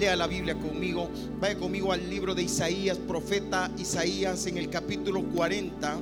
[0.00, 1.10] Lea la Biblia conmigo.
[1.38, 5.98] Vaya conmigo al libro de Isaías, profeta Isaías en el capítulo 40.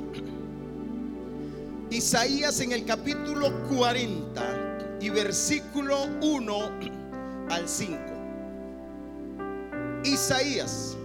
[1.91, 6.59] Isaías en el capítulo 40 y versículo 1
[7.51, 7.99] al 5.
[10.05, 10.97] Isaías,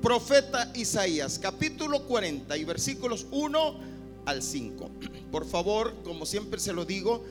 [0.00, 3.80] profeta Isaías, capítulo 40 y versículos 1
[4.26, 4.90] al 5.
[5.32, 7.24] Por favor, como siempre se lo digo,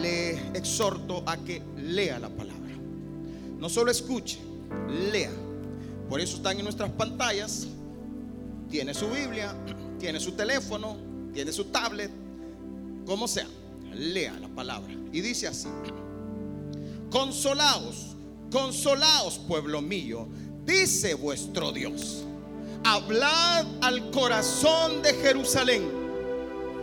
[0.00, 2.63] le exhorto a que lea la palabra.
[3.64, 4.40] No solo escuche,
[5.10, 5.30] lea.
[6.10, 7.66] Por eso están en nuestras pantallas.
[8.70, 9.56] Tiene su Biblia,
[9.98, 10.98] tiene su teléfono,
[11.32, 12.10] tiene su tablet,
[13.06, 13.46] como sea.
[13.90, 14.92] Lea la palabra.
[15.10, 15.68] Y dice así.
[17.10, 18.08] Consolaos,
[18.52, 20.28] consolaos, pueblo mío,
[20.66, 22.22] dice vuestro Dios.
[22.84, 25.88] Hablad al corazón de Jerusalén.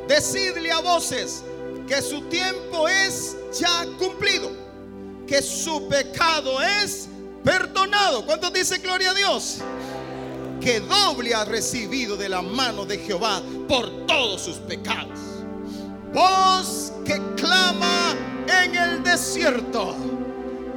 [0.08, 1.44] Decidle a voces
[1.88, 4.50] que su tiempo es ya cumplido,
[5.32, 7.08] que su pecado es
[7.42, 8.26] perdonado.
[8.26, 9.60] ¿Cuántos dicen gloria a Dios?
[10.60, 15.18] Que doble ha recibido de la mano de Jehová por todos sus pecados.
[16.14, 18.14] Voz que clama
[18.62, 19.96] en el desierto.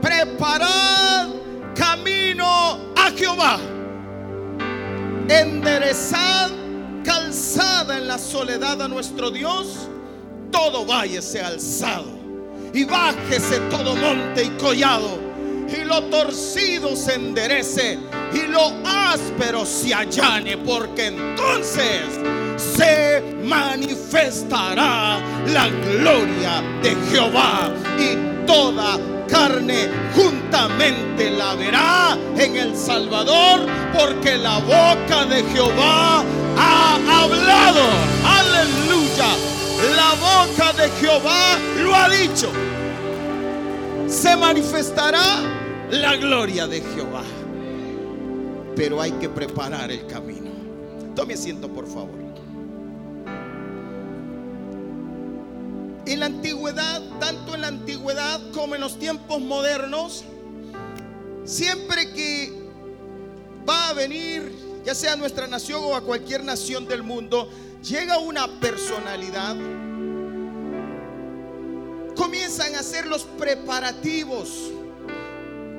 [0.01, 1.31] Preparad
[1.75, 3.59] camino a Jehová.
[5.29, 6.53] Enderezad
[7.05, 9.89] calzada en la soledad a nuestro Dios
[10.53, 12.14] todo valle sea alzado
[12.75, 15.25] y bájese todo monte y collado
[15.69, 17.99] y lo torcido se enderece
[18.33, 22.03] y lo áspero se allane porque entonces
[22.57, 33.67] se manifestará la gloria de Jehová y toda carne juntamente la verá en el Salvador
[33.99, 36.25] porque la boca de Jehová
[36.57, 37.83] ha hablado.
[38.25, 39.54] Aleluya.
[39.97, 42.51] La boca de Jehová lo ha dicho.
[44.09, 45.43] Se manifestará
[45.91, 47.23] la gloria de Jehová.
[48.77, 50.51] Pero hay que preparar el camino.
[51.15, 52.25] Tome asiento, por favor.
[56.07, 60.25] En la antigüedad, tanto en la antigüedad como en los tiempos modernos,
[61.45, 62.53] siempre que
[63.69, 64.53] va a venir,
[64.85, 67.49] ya sea a nuestra nación o a cualquier nación del mundo,
[67.85, 69.57] llega una personalidad,
[72.17, 74.71] comienzan a hacer los preparativos,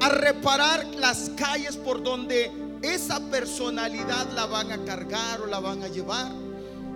[0.02, 2.52] a reparar las calles por donde
[2.84, 6.32] esa personalidad la van a cargar o la van a llevar.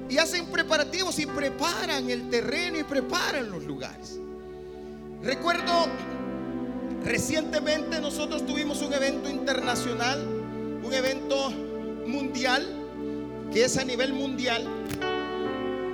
[0.10, 4.20] Y hacen preparativos y preparan el terreno y preparan los lugares.
[5.22, 5.88] Recuerdo,
[7.04, 10.20] recientemente nosotros tuvimos un evento internacional,
[10.84, 11.52] un evento
[12.08, 12.80] mundial
[13.52, 14.79] que es a nivel mundial.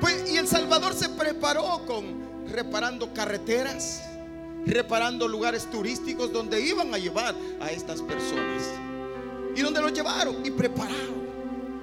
[0.02, 4.02] Pues, y El Salvador se preparó con reparando carreteras,
[4.66, 8.64] reparando lugares turísticos donde iban a llevar a estas personas.
[9.56, 11.26] Y donde los llevaron y prepararon.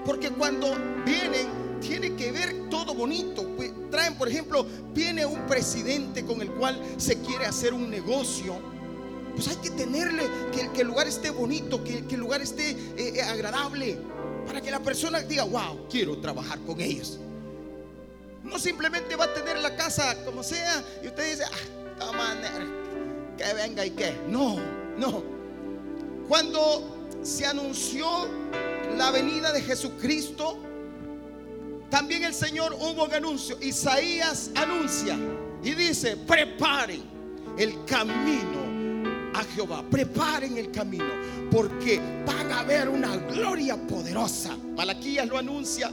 [0.04, 0.74] Porque cuando
[1.04, 1.48] vienen,
[1.80, 3.46] tiene que ver todo bonito.
[3.56, 8.54] Pues, traen, por ejemplo, viene un presidente con el cual se quiere hacer un negocio.
[9.34, 13.22] Pues hay que tenerle que, el lugar esté bonito, que, el lugar esté eh, eh,
[13.22, 13.98] agradable.
[14.46, 17.18] Para que la persona diga, wow, quiero trabajar con ellos.
[18.42, 21.72] No simplemente va a tener la casa como sea y usted dice, ah,
[23.36, 24.12] que venga y que.
[24.28, 24.58] No,
[24.98, 25.22] no.
[26.28, 28.28] Cuando se anunció
[28.96, 30.58] la venida de Jesucristo,
[31.90, 33.58] también el Señor hubo un anuncio.
[33.60, 35.16] Isaías anuncia
[35.62, 37.02] y dice, preparen
[37.58, 39.84] el camino a Jehová.
[39.90, 41.12] Preparen el camino
[41.50, 44.56] porque van a ver una gloria poderosa.
[44.74, 45.90] Malaquías lo anuncia.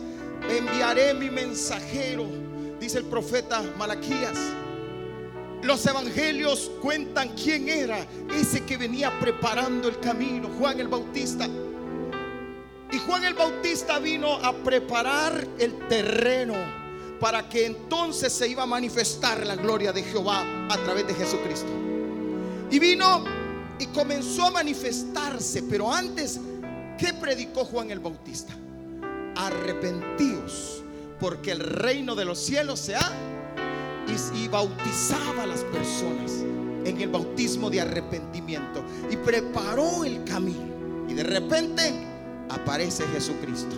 [0.48, 2.28] Enviaré mi mensajero,
[2.80, 4.38] dice el profeta Malaquías.
[5.62, 11.48] Los evangelios cuentan quién era ese que venía preparando el camino, Juan el Bautista.
[12.92, 16.56] Y Juan el Bautista vino a preparar el terreno
[17.20, 21.70] para que entonces se iba a manifestar la gloria de Jehová a través de Jesucristo.
[22.72, 23.26] Y vino
[23.78, 25.64] y comenzó a manifestarse.
[25.64, 26.40] Pero antes,
[26.98, 28.54] ¿qué predicó Juan el Bautista?
[29.46, 30.84] Arrepentíos,
[31.20, 33.12] porque el reino de los cielos se ha
[34.08, 36.44] y, y bautizaba a las personas
[36.86, 41.08] en el bautismo de arrepentimiento y preparó el camino.
[41.08, 41.94] Y de repente
[42.50, 43.76] aparece Jesucristo,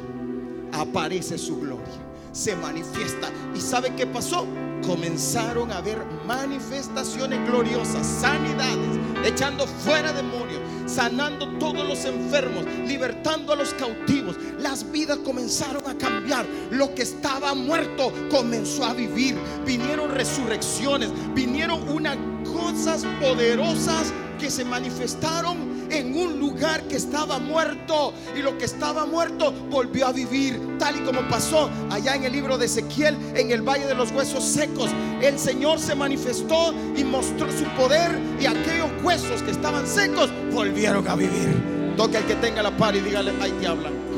[0.72, 3.30] aparece su gloria se manifiesta.
[3.56, 4.46] ¿Y sabe qué pasó?
[4.86, 13.56] Comenzaron a haber manifestaciones gloriosas, sanidades, echando fuera demonios, sanando todos los enfermos, libertando a
[13.56, 14.38] los cautivos.
[14.60, 16.46] Las vidas comenzaron a cambiar.
[16.72, 19.38] Lo que estaba muerto comenzó a vivir.
[19.66, 28.14] Vinieron resurrecciones, vinieron unas cosas poderosas que se manifestaron en un lugar que estaba muerto
[28.36, 32.32] y lo que estaba muerto volvió a vivir, tal y como pasó allá en el
[32.32, 34.90] libro de Ezequiel, en el valle de los huesos secos.
[35.22, 41.08] El Señor se manifestó y mostró su poder y aquellos huesos que estaban secos volvieron
[41.08, 41.94] a vivir.
[41.98, 44.12] Toque al que tenga la par y dígale, ahí te hablan.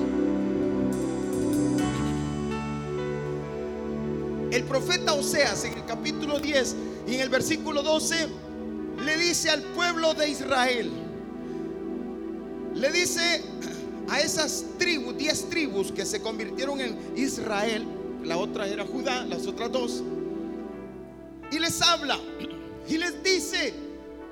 [4.51, 6.75] El profeta Oseas en el capítulo 10
[7.07, 8.27] y en el versículo 12
[9.03, 10.91] le dice al pueblo de Israel,
[12.73, 13.41] le dice
[14.09, 17.85] a esas tribus, 10 tribus que se convirtieron en Israel,
[18.23, 20.03] la otra era Judá, las otras dos,
[21.51, 22.19] y les habla
[22.87, 23.73] y les dice,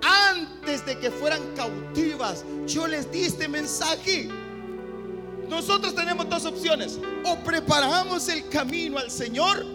[0.02, 4.28] antes de que fueran cautivas, yo les di este mensaje.
[5.48, 9.66] Nosotros tenemos dos opciones, o preparamos el camino al Señor,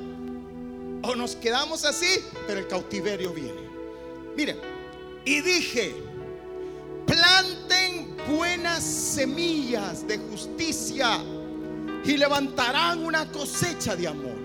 [1.03, 3.67] o nos quedamos así, pero el cautiverio viene.
[4.37, 4.59] Miren,
[5.25, 5.95] y dije,
[7.07, 7.86] planten
[8.29, 11.19] buenas semillas de justicia
[12.05, 14.37] y levantarán una cosecha de amor.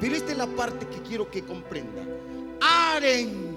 [0.00, 2.02] Pero esta es la parte que quiero que comprenda.
[2.60, 3.56] Aren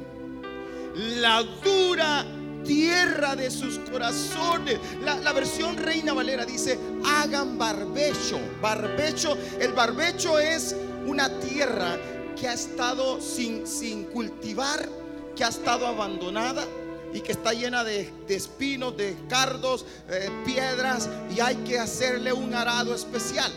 [0.95, 2.25] la dura
[2.63, 4.79] tierra de sus corazones.
[5.01, 8.39] La, la, versión Reina Valera dice, hagan barbecho.
[8.61, 10.75] Barbecho, el barbecho es
[11.05, 11.97] una tierra
[12.35, 14.87] que ha estado sin, sin cultivar,
[15.35, 16.65] que ha estado abandonada
[17.13, 22.53] y que está llena de, espinos, de cardos, eh, piedras y hay que hacerle un
[22.53, 23.51] arado especial.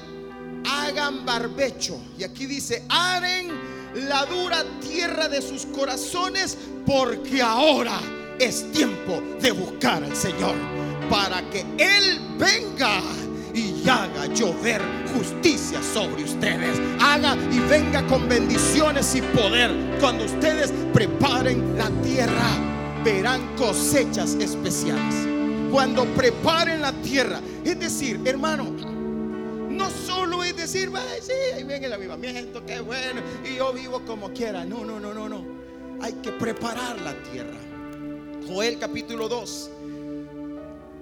[0.66, 1.98] Hagan barbecho.
[2.18, 3.48] Y aquí dice, aren
[3.94, 6.56] la dura tierra de sus corazones
[6.86, 7.98] porque ahora
[8.38, 10.54] es tiempo de buscar al Señor
[11.10, 13.02] para que Él venga
[13.52, 14.80] y haga llover
[15.14, 16.80] justicia sobre ustedes.
[17.00, 19.70] Haga y venga con bendiciones y poder.
[20.00, 25.14] Cuando ustedes preparen la tierra, verán cosechas especiales.
[25.70, 28.64] Cuando preparen la tierra, es decir, hermano,
[29.70, 30.90] no solo es decir,
[31.22, 34.64] sí, ahí viene el avivamiento, qué bueno, y yo vivo como quiera.
[34.64, 35.44] No, no, no, no, no.
[36.02, 37.58] Hay que preparar la tierra.
[38.48, 39.70] Joel capítulo 2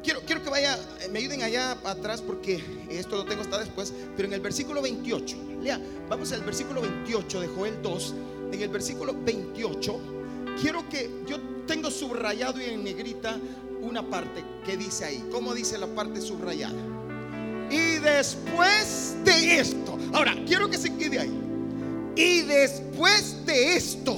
[0.03, 0.79] Quiero, quiero que vaya,
[1.11, 5.37] me ayuden allá atrás porque esto lo tengo hasta después, pero en el versículo 28,
[5.61, 8.15] lea, vamos al versículo 28 de Joel 2,
[8.53, 10.18] en el versículo 28,
[10.61, 13.39] quiero que yo tengo subrayado y en negrita
[13.81, 16.79] una parte que dice ahí, ¿cómo dice la parte subrayada?
[17.71, 21.41] Y después de esto, ahora quiero que se quede ahí.
[22.17, 24.17] Y después de esto,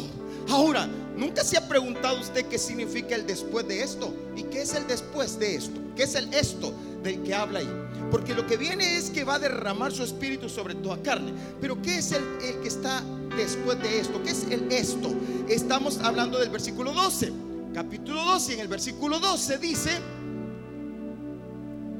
[0.49, 0.89] ahora
[1.21, 4.15] ¿Nunca se ha preguntado usted qué significa el después de esto?
[4.35, 5.79] ¿Y qué es el después de esto?
[5.95, 7.69] ¿Qué es el esto del que habla ahí?
[8.11, 11.32] Porque lo que viene es que va a derramar su espíritu sobre toda carne.
[11.61, 12.23] Pero ¿qué es el,
[12.62, 13.02] que está
[13.37, 14.23] después de esto?
[14.23, 15.11] ¿Qué es el esto?
[15.49, 17.32] Estamos hablando del versículo 12.
[17.75, 19.91] Capítulo 12, en el versículo 12 dice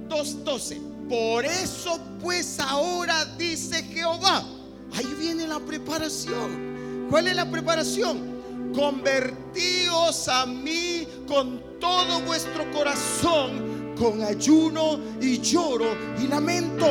[0.09, 1.09] 2.12.
[1.09, 4.45] Por eso pues ahora dice Jehová.
[4.93, 7.07] Ahí viene la preparación.
[7.09, 8.31] ¿Cuál es la preparación?
[8.73, 13.70] convertíos a mí con todo vuestro corazón,
[14.01, 16.87] con ayuno y lloro y lamento.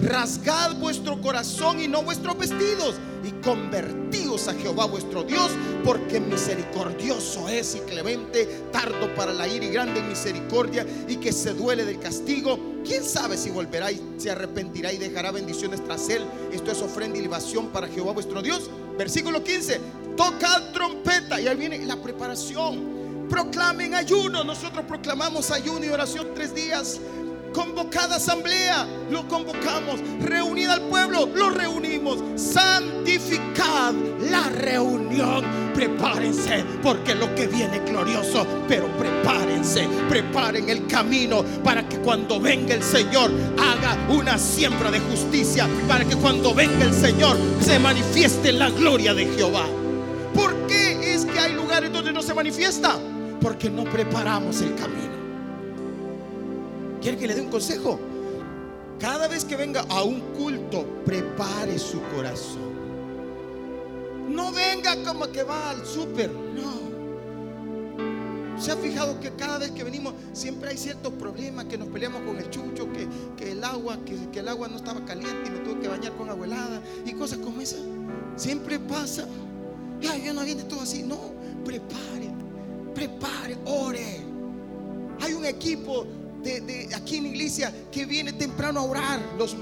[0.00, 5.52] Rasgad vuestro corazón y no vuestros vestidos y convertíos a Jehová vuestro Dios,
[5.84, 11.32] porque misericordioso es y clemente, tardo para la ira y grande en misericordia y que
[11.32, 12.58] se duele del castigo.
[12.84, 16.24] ¿Quién sabe si volverá y se arrepentirá y dejará bendiciones tras él?
[16.52, 18.68] Esto es ofrenda y libación para Jehová vuestro Dios.
[18.98, 19.80] Versículo 15
[20.16, 21.40] tocad trompeta.
[21.40, 22.95] Y ahí viene la preparación.
[23.28, 24.44] Proclamen ayuno.
[24.44, 27.00] Nosotros proclamamos ayuno y oración tres días.
[27.52, 30.00] Convocada asamblea, lo convocamos.
[30.20, 32.18] Reunida al pueblo, lo reunimos.
[32.38, 33.94] Santificad
[34.30, 35.42] la reunión.
[35.74, 38.46] Prepárense, porque lo que viene glorioso.
[38.68, 45.00] Pero prepárense, preparen el camino para que cuando venga el Señor haga una siembra de
[45.00, 45.66] justicia.
[45.88, 49.64] Para que cuando venga el Señor se manifieste la gloria de Jehová.
[50.34, 52.98] ¿Por qué es que hay lugares donde no se manifiesta?
[53.40, 55.16] Porque no preparamos el camino.
[57.00, 58.00] ¿Quiere que le dé un consejo?
[58.98, 62.74] Cada vez que venga a un culto, prepare su corazón.
[64.28, 66.30] No venga como que va al súper.
[66.30, 66.96] No.
[68.58, 72.22] ¿Se ha fijado que cada vez que venimos siempre hay ciertos problemas, que nos peleamos
[72.22, 75.58] con el chucho, que, el agua, que, que, el agua no estaba caliente y me
[75.58, 77.80] tuve que bañar con agua helada y cosas como esas?
[78.36, 79.26] Siempre pasa.
[80.10, 81.02] Ay, yo no viene todo así.
[81.02, 81.18] No,
[81.64, 82.30] prepare,
[82.96, 84.20] prepare, ore.
[85.20, 86.06] Hay un equipo
[86.42, 89.54] de, aquí en la iglesia que viene temprano a orar los,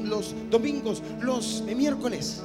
[0.51, 2.43] domingos, los miércoles,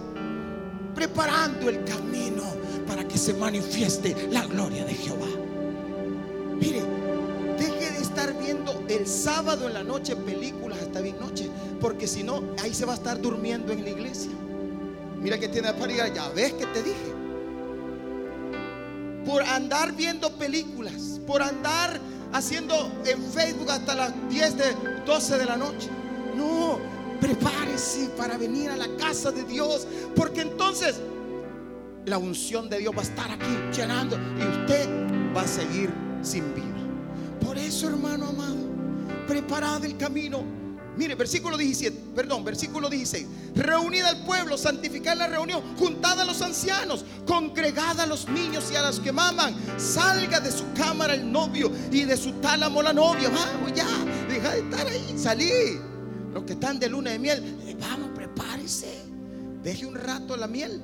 [0.96, 2.44] preparando el camino
[2.88, 5.28] para que se manifieste la gloria de Jehová.
[6.60, 6.82] Mire,
[7.58, 12.24] deje de estar viendo el sábado en la noche películas hasta bien noche, porque si
[12.24, 14.32] no, ahí se va a estar durmiendo en la iglesia.
[15.22, 17.19] Mira que tiene para ir, ya ves que te dije.
[19.26, 22.00] Por andar viendo películas, por andar
[22.34, 25.90] haciendo en Facebook hasta las 10 de 12 de la noche.
[26.36, 26.80] No,
[27.20, 31.00] prepárese para venir a la casa de Dios, porque entonces
[32.06, 34.90] la unción de Dios va a estar aquí llenando y usted
[35.36, 36.66] va a seguir sin vida.
[37.46, 38.58] Por eso, hermano amado,
[39.28, 40.59] preparad el camino.
[41.00, 43.26] Mire, versículo 17, perdón, versículo 16.
[43.56, 48.76] Reunida al pueblo, santificad la reunión, juntad a los ancianos, congregad a los niños y
[48.76, 49.56] a los que maman.
[49.78, 53.30] Salga de su cámara el novio y de su tálamo la novia.
[53.30, 53.88] Vamos ya,
[54.28, 55.80] deja de estar ahí, salí.
[56.34, 59.00] Los que están de luna de miel, eh, vamos, prepárese.
[59.64, 60.82] Deje un rato la miel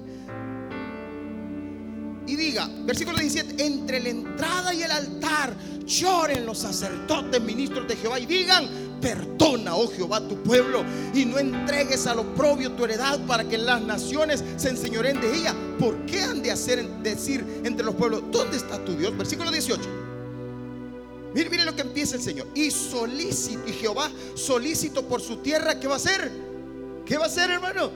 [2.28, 5.56] y diga, versículo 17, entre la entrada y el altar
[5.86, 8.68] lloren los sacerdotes, ministros de Jehová y digan,
[9.06, 10.84] perdona, oh Jehová, tu pueblo
[11.14, 15.32] y no entregues a lo propio tu heredad para que las naciones se enseñoren de
[15.32, 15.54] ella.
[15.78, 19.16] ¿Por qué han de hacer decir entre los pueblos, ¿dónde está tu Dios?
[19.16, 19.80] Versículo 18.
[21.36, 22.48] Mire, mire lo que empieza el Señor.
[22.56, 26.32] Y solícito, y Jehová solícito por su tierra, ¿qué va a hacer?
[27.06, 27.92] ¿Qué va a hacer, hermano?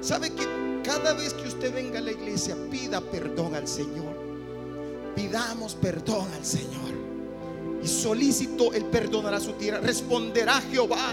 [0.00, 0.46] ¿Sabe que
[0.84, 4.14] cada vez que usted venga a la iglesia, pida perdón al Señor.
[5.16, 7.01] Pidamos perdón al Señor.
[7.82, 9.80] Y solícito Él perdonará su tierra.
[9.80, 11.12] Responderá Jehová.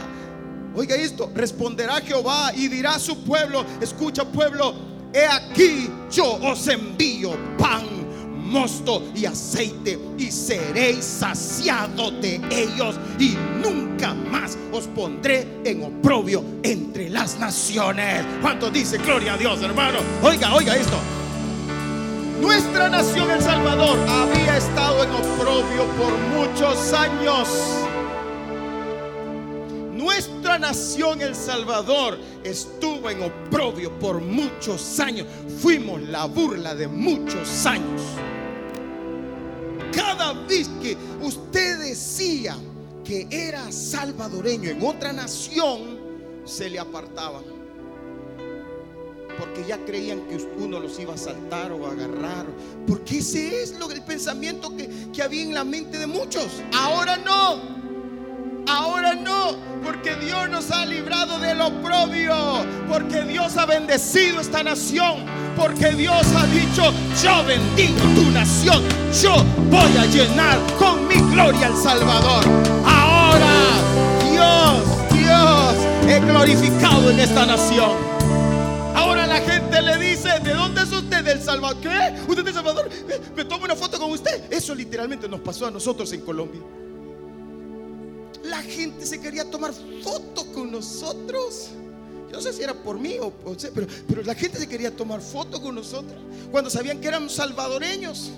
[0.75, 4.75] Oiga esto, responderá Jehová y dirá a su pueblo, escucha pueblo,
[5.11, 7.99] he aquí yo os envío pan
[8.49, 16.43] mosto y aceite y seréis saciados de ellos y nunca más os pondré en oprobio
[16.63, 18.25] entre las naciones.
[18.41, 19.99] ¿Cuánto dice gloria a Dios, hermano?
[20.23, 20.97] Oiga, oiga esto.
[22.41, 27.49] Nuestra nación, El Salvador, había estado en oprobio por muchos años.
[29.93, 35.27] Nuestra nación, El Salvador, estuvo en oprobio por muchos años.
[35.61, 38.01] Fuimos la burla de muchos años.
[39.91, 42.55] Cada vez que usted decía
[43.03, 45.99] que era salvadoreño en otra nación,
[46.45, 47.58] se le apartaban.
[49.37, 52.45] Porque ya creían que uno los iba a saltar o a agarrar.
[52.87, 56.47] Porque ese es el pensamiento que, que había en la mente de muchos.
[56.73, 57.79] Ahora no.
[58.69, 62.35] Ahora no, porque Dios nos ha librado del oprobio,
[62.87, 65.25] porque Dios ha bendecido esta nación,
[65.57, 66.93] porque Dios ha dicho,
[67.23, 68.83] yo bendigo tu nación,
[69.19, 72.45] yo voy a llenar con mi gloria al Salvador.
[72.85, 73.55] Ahora,
[74.29, 74.83] Dios,
[75.13, 75.75] Dios,
[76.07, 78.08] he glorificado en esta nación.
[81.81, 82.21] ¿Qué?
[82.27, 82.89] ¿Usted es del Salvador?
[83.35, 84.51] ¿Me tomo una foto con usted?
[84.51, 86.61] Eso literalmente nos pasó a nosotros en Colombia.
[88.43, 91.69] La gente se quería tomar fotos con nosotros.
[92.29, 93.31] Yo no sé si era por mí o,
[93.73, 96.19] pero, pero la gente se quería tomar fotos con nosotros
[96.51, 98.29] cuando sabían que éramos salvadoreños.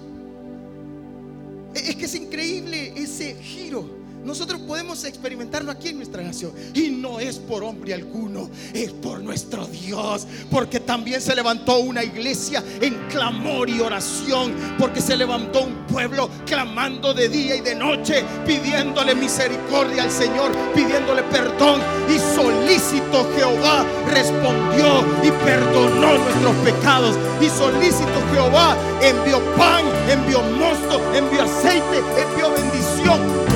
[1.74, 4.01] Es que es increíble ese giro.
[4.24, 6.52] Nosotros podemos experimentarlo aquí en nuestra nación.
[6.74, 10.28] Y no es por hombre alguno, es por nuestro Dios.
[10.50, 14.54] Porque también se levantó una iglesia en clamor y oración.
[14.78, 20.52] Porque se levantó un pueblo clamando de día y de noche, pidiéndole misericordia al Señor,
[20.76, 21.82] pidiéndole perdón.
[22.10, 27.18] Y solícito Jehová respondió y perdonó nuestros pecados.
[27.42, 33.51] Y solícito Jehová envió pan, envió mosto, envió aceite, envió bendición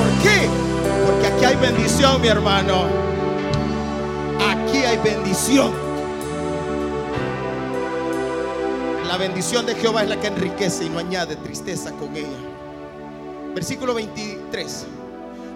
[1.06, 2.86] Porque aquí hay bendición, mi hermano.
[4.48, 5.72] Aquí hay bendición.
[9.06, 12.38] La bendición de Jehová es la que enriquece y no añade tristeza con ella.
[13.54, 14.86] Versículo 23.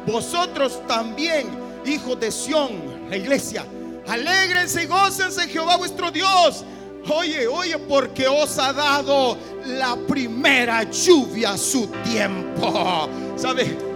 [0.07, 1.49] Vosotros también,
[1.85, 2.71] hijos de Sión,
[3.11, 3.67] la iglesia,
[4.09, 6.65] alegrense y gócense Jehová vuestro Dios.
[7.13, 9.37] Oye, oye, porque os ha dado
[9.67, 13.09] la primera lluvia a su tiempo.
[13.37, 13.90] ¿Sabe?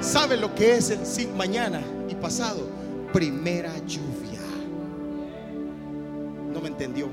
[0.00, 2.66] Sabe lo que es el sí, mañana y pasado?
[3.12, 4.40] Primera lluvia.
[6.52, 7.08] No me entendió.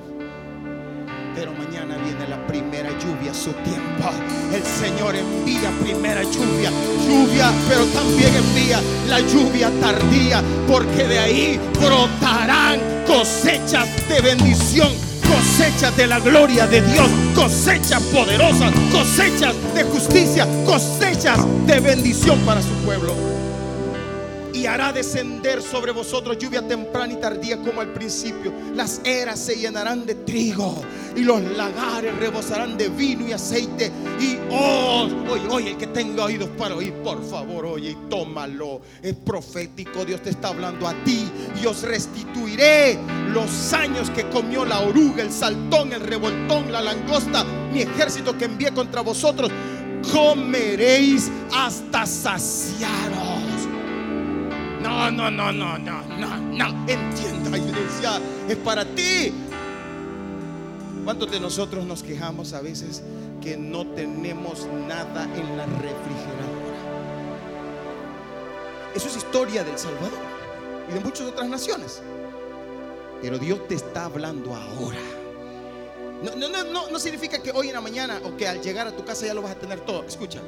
[1.36, 4.10] Pero mañana viene la primera lluvia, su tiempo.
[4.54, 6.72] El Señor envía primera lluvia,
[7.06, 15.96] lluvia, pero también envía la lluvia tardía, porque de ahí brotarán cosechas de bendición cosechas
[15.96, 22.74] de la gloria de Dios, cosechas poderosas, cosechas de justicia, cosechas de bendición para su
[22.86, 23.41] pueblo.
[24.54, 28.54] Y hará descender sobre vosotros lluvia temprana y tardía como al principio.
[28.76, 30.82] Las eras se llenarán de trigo
[31.16, 33.92] y los lagares rebosarán de vino y aceite.
[34.20, 38.82] Y oh, oye, oye, el que tenga oídos para oír, por favor, oye, y tómalo.
[39.02, 41.30] Es profético, Dios te está hablando a ti
[41.62, 42.98] y os restituiré
[43.34, 48.46] los años que comió la oruga, el saltón, el revoltón, la langosta, mi ejército que
[48.46, 49.52] envié contra vosotros.
[50.12, 53.51] Comeréis hasta saciaros.
[55.12, 56.88] No, no, no, no, no, no.
[56.88, 57.58] Entienda,
[58.48, 59.34] es para ti.
[61.04, 63.04] ¿Cuántos de nosotros nos quejamos a veces
[63.42, 66.72] que no tenemos nada en la refrigeradora?
[68.96, 70.20] Eso es historia del Salvador
[70.90, 72.02] y de muchas otras naciones.
[73.22, 75.00] Pero Dios te está hablando ahora.
[76.24, 78.88] No, no, no, no, no significa que hoy en la mañana o que al llegar
[78.88, 80.04] a tu casa ya lo vas a tener todo.
[80.06, 80.40] Escucha,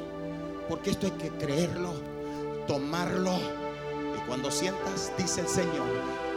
[0.68, 1.92] porque esto hay que creerlo,
[2.66, 3.63] tomarlo
[4.26, 5.86] cuando sientas, dice el Señor,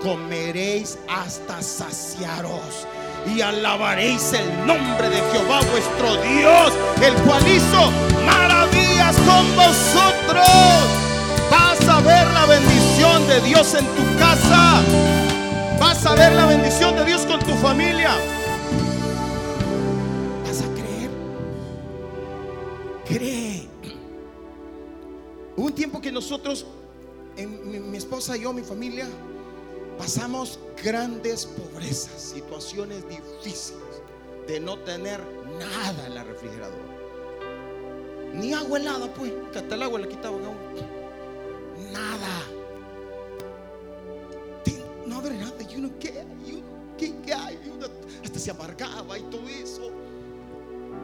[0.02, 2.88] comeréis hasta saciaros
[3.26, 7.92] y alabaréis el nombre de Jehová vuestro Dios, el cual hizo
[8.26, 10.48] maravillas con vosotros.
[11.50, 14.82] Vas a ver la bendición de Dios en tu casa.
[15.80, 18.12] Vas a ver la bendición de Dios con tu familia.
[20.46, 21.10] Vas a creer.
[23.06, 23.68] Cree.
[25.56, 26.66] Un tiempo que nosotros
[27.80, 29.08] mi, esposa y yo, mi familia,
[29.98, 33.82] pasamos grandes pobrezas, situaciones difíciles
[34.48, 35.20] de no tener
[35.60, 36.98] nada en la refrigeradora.
[38.34, 40.42] Ni agua helada, pues, que hasta el agua le quitaban
[41.92, 42.44] Nada.
[45.06, 45.56] No haber nada.
[45.70, 46.64] Y uno, ¿qué hay?
[46.98, 47.58] ¿Qué, qué hay?
[48.24, 49.92] hasta se amargaba y todo eso.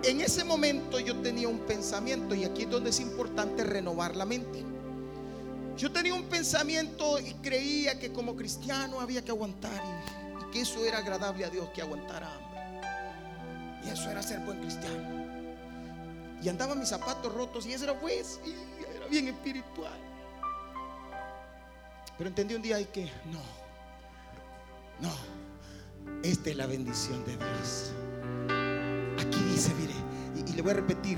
[0.04, 4.26] En ese momento yo tenía un pensamiento y aquí es donde es importante renovar la
[4.26, 4.73] mente.
[5.78, 10.86] Yo tenía un pensamiento y creía que como cristiano había que aguantar y, que eso
[10.86, 12.88] era agradable a Dios, que aguantara hambre.
[13.84, 15.24] Y eso era ser buen cristiano.
[16.44, 18.52] Y andaba mis zapatos rotos y eso era pues, y
[18.96, 20.00] era bien espiritual.
[22.18, 23.42] Pero entendí un día y que no,
[25.00, 25.12] no,
[26.22, 27.92] esta es la bendición de Dios.
[29.20, 29.96] Aquí dice, mire,
[30.36, 31.18] y, y le voy a repetir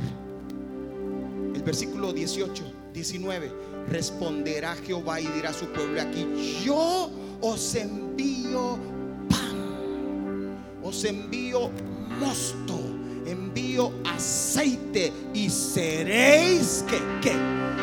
[1.54, 3.52] el versículo 18, 19
[3.90, 6.26] responderá Jehová y dirá a su pueblo aquí,
[6.64, 8.80] yo os envío
[9.30, 11.70] pan, os envío
[12.18, 12.80] mosto,
[13.26, 17.36] envío aceite y seréis que, que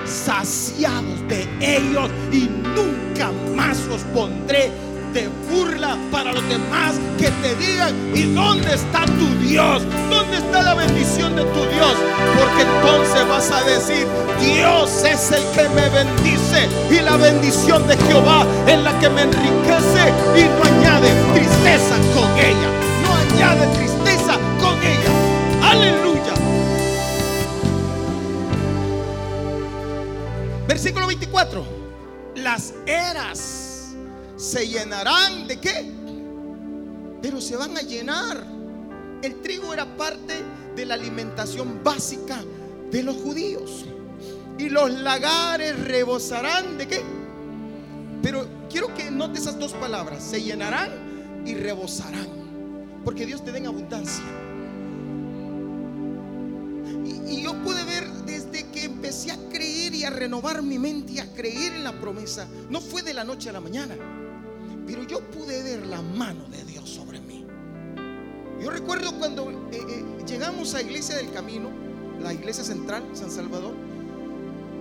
[0.07, 4.71] saciados de ellos y nunca más os pondré
[5.13, 9.83] de burla para los demás que te digan, ¿y dónde está tu Dios?
[10.09, 11.95] ¿Dónde está la bendición de tu Dios?
[12.39, 14.07] Porque entonces vas a decir,
[14.41, 19.23] Dios es el que me bendice y la bendición de Jehová es la que me
[19.23, 22.69] enriquece y no añade tristeza con ella.
[23.03, 25.71] No añade tristeza con ella.
[25.71, 26.35] Aleluya.
[30.67, 31.65] Versículo 24.
[32.37, 33.62] Las eras
[34.53, 35.91] se llenarán de qué?
[37.23, 38.45] Pero se van a llenar.
[39.23, 40.35] El trigo era parte
[40.77, 42.39] de la alimentación básica
[42.91, 43.87] de los judíos.
[44.59, 47.03] Y los lagares rebosarán de qué?
[48.23, 50.91] Pero quiero que note esas dos palabras, se llenarán
[51.47, 52.29] y rebosarán.
[53.07, 54.25] Porque Dios te da en abundancia.
[57.07, 61.13] Y, y yo pude ver desde que empecé a creer y a renovar mi mente
[61.13, 62.47] y a creer en la promesa.
[62.69, 63.97] No fue de la noche a la mañana.
[64.93, 67.47] Pero yo pude ver la mano de Dios sobre mí.
[68.61, 71.71] Yo recuerdo cuando eh, eh, llegamos a Iglesia del Camino,
[72.21, 73.75] la iglesia central, San Salvador,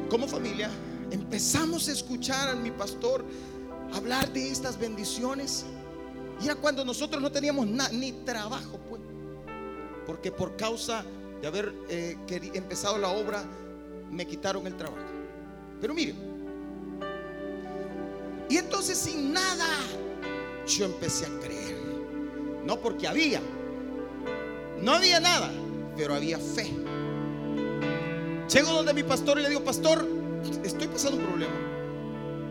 [0.10, 0.70] como familia,
[1.12, 3.24] empezamos a escuchar a mi pastor
[3.94, 5.66] hablar de estas bendiciones.
[6.42, 9.02] Y era cuando nosotros no teníamos ni trabajo, pues.
[10.06, 11.06] Porque por causa
[11.42, 12.18] de haber eh,
[12.54, 13.46] empezado la obra,
[14.12, 15.08] me quitaron el trabajo.
[15.80, 16.31] Pero miren,
[18.52, 19.66] y entonces sin nada,
[20.68, 21.78] yo empecé a creer.
[22.66, 23.42] No porque había.
[24.82, 25.50] No había nada,
[25.96, 26.70] pero había fe.
[28.54, 30.06] Llego donde mi pastor y le digo, pastor,
[30.66, 31.54] estoy pasando un problema.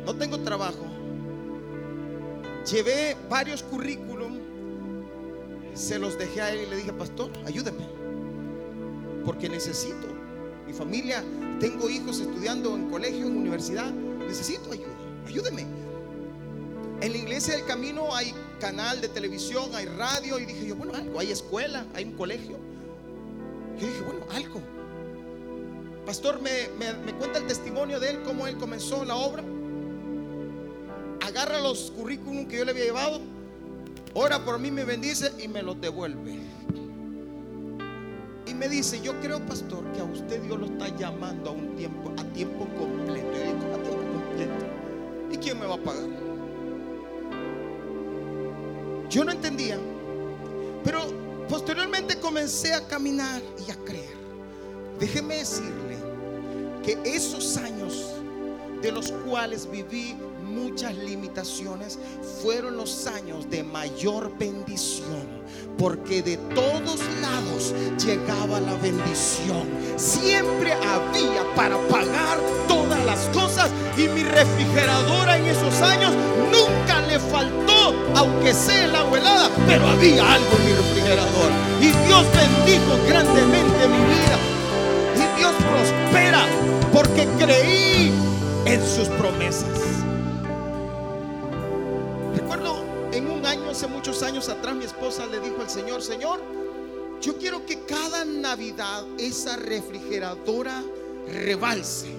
[0.07, 0.87] No tengo trabajo.
[2.73, 4.39] Llevé varios currículum,
[5.75, 7.87] se los dejé a él y le dije, pastor, ayúdeme.
[9.27, 10.09] Porque necesito.
[10.67, 11.23] Mi familia,
[11.59, 13.91] tengo hijos estudiando en colegio, en universidad.
[13.91, 14.97] Necesito ayuda.
[15.27, 15.80] Ayúdeme.
[17.01, 20.39] En la iglesia del camino hay canal de televisión, hay radio.
[20.39, 21.19] Y dije yo, bueno, algo.
[21.19, 22.59] Hay escuela, hay un colegio.
[23.79, 24.61] Yo dije, bueno, algo.
[26.05, 26.69] Pastor, me,
[27.19, 29.43] cuenta el testimonio de él, cómo él comenzó la obra.
[31.27, 33.21] agarra los currículum que yo le había llevado,
[34.15, 36.41] ora por mí, me bendice y me los devuelve.
[38.47, 41.77] Y me dice, yo creo, pastor, que a usted Dios lo está llamando a un
[41.77, 43.31] tiempo, a tiempo completo.
[43.33, 44.67] Y digo, a tiempo completo.
[45.33, 46.30] ¿Y quién me va a pagar?
[49.11, 49.79] Yo no entendía.
[50.85, 51.01] Pero
[51.49, 54.17] posteriormente comencé a caminar y a creer.
[54.99, 55.99] Déjeme decirle
[56.85, 58.15] que esos años
[58.81, 60.17] de los cuales viví
[60.51, 61.99] muchas limitaciones,
[62.43, 65.41] fueron los años de mayor bendición.
[65.79, 69.69] Porque de todos lados llegaba la bendición.
[69.97, 73.71] Siempre había para pagar todas las cosas.
[73.97, 76.13] Y mi refrigeradora en esos años
[76.51, 77.00] nunca
[78.21, 81.51] aunque sea la abuelada, pero había algo en mi refrigerador.
[81.81, 84.39] Y Dios bendijo grandemente mi vida.
[85.17, 86.47] Y Dios prospera
[86.93, 88.13] porque creí
[88.67, 90.01] en sus promesas.
[93.81, 96.41] hace muchos años atrás mi esposa le dijo al Señor, Señor,
[97.23, 100.83] yo quiero que cada Navidad esa refrigeradora
[101.33, 102.11] rebalse.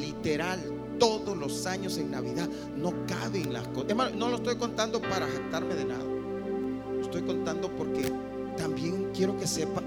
[0.00, 0.60] Literal,
[0.98, 4.14] todos los años en Navidad no caben las cosas.
[4.14, 6.04] no lo estoy contando para jactarme de nada.
[6.04, 8.12] Lo estoy contando porque
[8.56, 9.82] también quiero que sepa,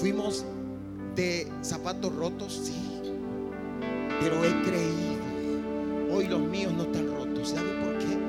[0.00, 0.44] fuimos
[1.14, 3.00] de zapatos rotos, sí,
[4.20, 5.14] pero he creído.
[6.14, 7.50] Hoy los míos no están rotos.
[7.50, 8.23] ¿Sabe por qué?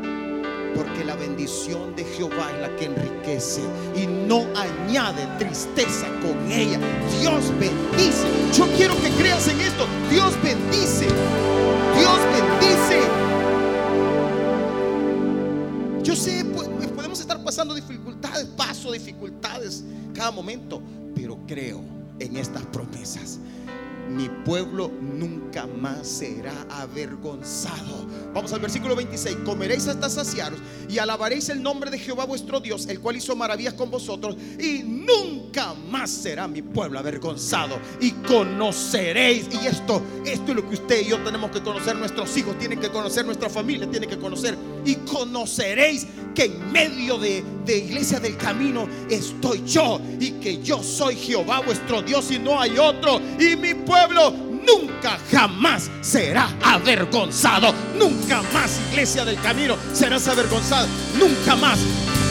[0.75, 3.61] Porque la bendición de Jehová es la que enriquece
[3.95, 6.79] y no añade tristeza con ella.
[7.21, 8.27] Dios bendice.
[8.53, 9.85] Yo quiero que creas en esto.
[10.09, 11.07] Dios bendice.
[11.97, 13.01] Dios bendice.
[16.03, 16.45] Yo sé,
[16.95, 19.83] podemos estar pasando dificultades, paso dificultades
[20.13, 20.81] cada momento,
[21.15, 21.81] pero creo
[22.19, 23.39] en estas promesas
[24.09, 28.05] mi pueblo nunca más será avergonzado.
[28.33, 29.37] Vamos al versículo 26.
[29.45, 33.73] Comeréis hasta saciaros y alabaréis el nombre de Jehová vuestro Dios, el cual hizo maravillas
[33.73, 37.79] con vosotros, y nunca más será mi pueblo avergonzado.
[37.99, 42.35] Y conoceréis, y esto, esto es lo que usted y yo tenemos que conocer, nuestros
[42.37, 47.43] hijos tienen que conocer, nuestra familia tiene que conocer, y conoceréis que en medio de,
[47.65, 52.59] de iglesia del camino estoy yo, y que yo soy Jehová vuestro Dios, y no
[52.59, 57.73] hay otro, y mi pueblo nunca jamás será avergonzado.
[57.97, 60.87] Nunca más, iglesia del camino, serás avergonzado.
[61.17, 61.79] Nunca más.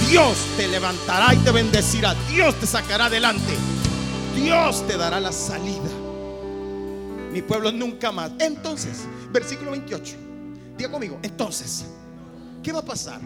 [0.08, 2.14] Dios te levantará y te bendecirá.
[2.28, 3.54] Dios te sacará adelante.
[4.36, 5.90] Dios te dará la salida.
[7.32, 8.32] Mi pueblo nunca más.
[8.38, 10.16] Entonces, versículo 28.
[10.76, 11.84] Diga conmigo, entonces,
[12.62, 13.20] ¿qué va a pasar?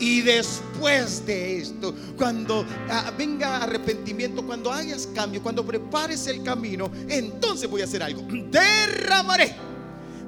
[0.00, 6.90] Y después de esto, cuando ah, venga arrepentimiento, cuando hagas cambio, cuando prepares el camino,
[7.06, 8.22] entonces voy a hacer algo.
[8.50, 9.54] Derramaré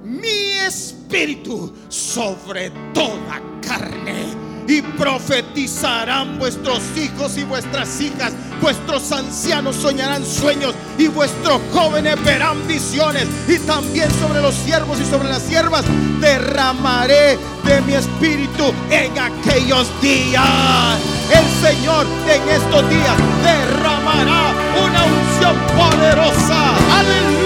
[0.05, 4.27] mi espíritu sobre toda carne
[4.69, 8.33] y profetizarán vuestros hijos y vuestras hijas.
[8.63, 13.27] Vuestros ancianos soñarán sueños y vuestros jóvenes verán visiones.
[13.49, 15.85] Y también sobre los siervos y sobre las siervas
[16.21, 20.99] derramaré de mi espíritu en aquellos días.
[21.29, 26.77] El Señor en estos días derramará una unción poderosa.
[27.01, 27.42] Aleluya.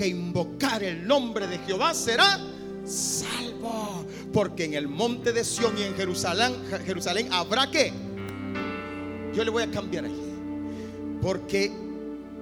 [0.00, 2.40] Que invocar el nombre de Jehová será
[2.86, 4.06] salvo.
[4.32, 6.54] Porque en el monte de Sión y en Jerusalén,
[6.86, 7.92] Jerusalén habrá que.
[9.34, 10.18] Yo le voy a cambiar ahí.
[11.20, 11.70] Porque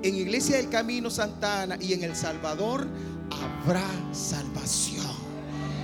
[0.05, 2.87] en Iglesia del Camino Santa Ana y en El Salvador
[3.33, 5.17] habrá salvación.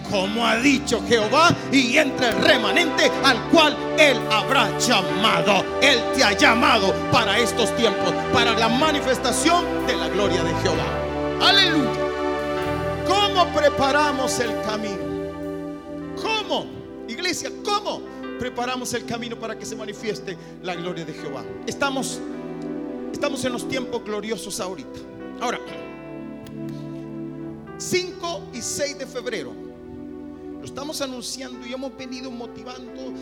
[0.09, 5.65] Como ha dicho Jehová, y entre el remanente al cual Él habrá llamado.
[5.83, 11.04] Él te ha llamado para estos tiempos, para la manifestación de la gloria de Jehová.
[11.41, 11.91] Aleluya.
[13.07, 15.05] ¿Cómo preparamos el camino?
[16.21, 16.67] ¿Cómo?
[17.09, 18.01] Iglesia, ¿cómo
[18.39, 21.45] preparamos el camino para que se manifieste la gloria de Jehová?
[21.67, 22.21] Estamos
[23.13, 25.01] estamos en los tiempos gloriosos ahorita.
[25.41, 25.59] Ahora,
[27.79, 29.53] 5 y 6 de febrero
[30.59, 33.13] lo estamos anunciando y hemos venido motivando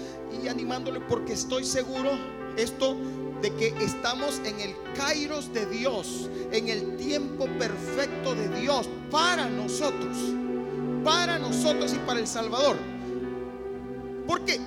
[0.42, 2.10] y animándole porque estoy seguro
[2.56, 2.96] esto
[3.42, 9.48] de que estamos en el kairos de Dios, en el tiempo perfecto de Dios para
[9.48, 10.16] nosotros,
[11.02, 12.76] para nosotros y para el Salvador.
[14.28, 14.60] Porque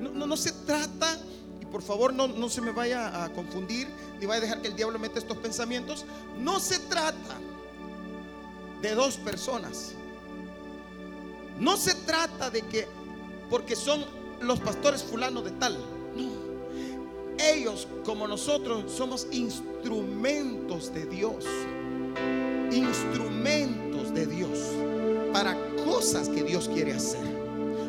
[0.00, 1.18] no, no, se trata,
[1.60, 3.88] y por favor no, no se me vaya a confundir,
[4.20, 6.04] ni vaya a dejar que el diablo meta estos pensamientos,
[6.38, 7.36] no se trata
[8.80, 9.94] de dos personas.
[11.58, 12.86] No se trata de que,
[13.50, 14.04] porque son
[14.40, 15.76] los pastores fulano de tal.
[17.42, 21.44] Ellos, como nosotros, somos instrumentos de Dios.
[22.70, 24.58] Instrumentos de Dios
[25.32, 27.20] para cosas que Dios quiere hacer.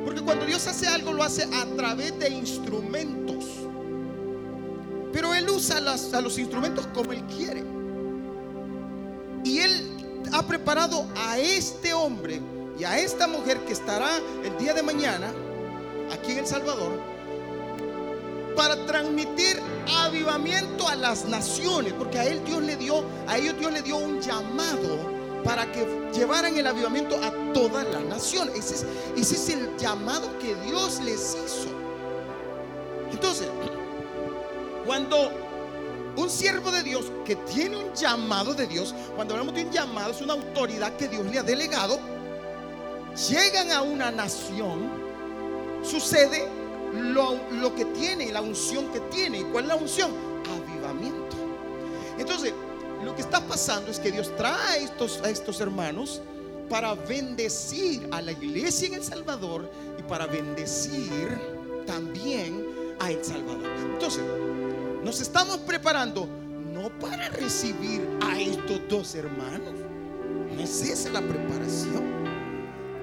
[0.04, 3.46] Porque cuando Dios hace algo, lo hace a través de instrumentos.
[5.12, 7.64] Pero Él usa a los instrumentos como Él quiere.
[9.44, 12.42] Y Él ha preparado a este hombre
[12.80, 14.10] y a esta mujer que estará
[14.44, 15.32] el día de mañana
[16.12, 17.13] aquí en El Salvador
[18.56, 23.72] para transmitir avivamiento a las naciones, porque a él Dios le dio, a ellos Dios
[23.72, 25.14] le dio un llamado
[25.44, 28.56] para que llevaran el avivamiento a todas las naciones.
[28.56, 28.86] Ese es,
[29.18, 31.70] ese es el llamado que Dios les hizo.
[33.12, 33.48] Entonces,
[34.86, 35.32] cuando
[36.16, 40.12] un siervo de Dios que tiene un llamado de Dios, cuando hablamos de un llamado,
[40.12, 42.00] es una autoridad que Dios le ha delegado,
[43.30, 44.90] llegan a una nación,
[45.84, 46.48] sucede
[46.94, 49.40] lo, lo que tiene, la unción que tiene.
[49.40, 50.12] ¿Y cuál es la unción?
[50.50, 51.36] Avivamiento.
[52.18, 52.54] Entonces,
[53.04, 56.22] lo que está pasando es que Dios trae a estos, a estos hermanos
[56.70, 61.38] para bendecir a la iglesia en El Salvador y para bendecir
[61.86, 62.66] también
[63.00, 63.70] a El Salvador.
[63.94, 64.24] Entonces,
[65.04, 66.28] nos estamos preparando
[66.74, 69.74] no para recibir a estos dos hermanos.
[70.56, 72.23] No es esa la preparación.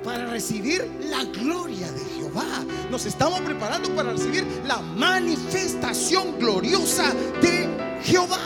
[0.05, 2.65] Para recibir la gloria de Jehová.
[2.91, 8.39] Nos estamos preparando para recibir la manifestación gloriosa de Jehová.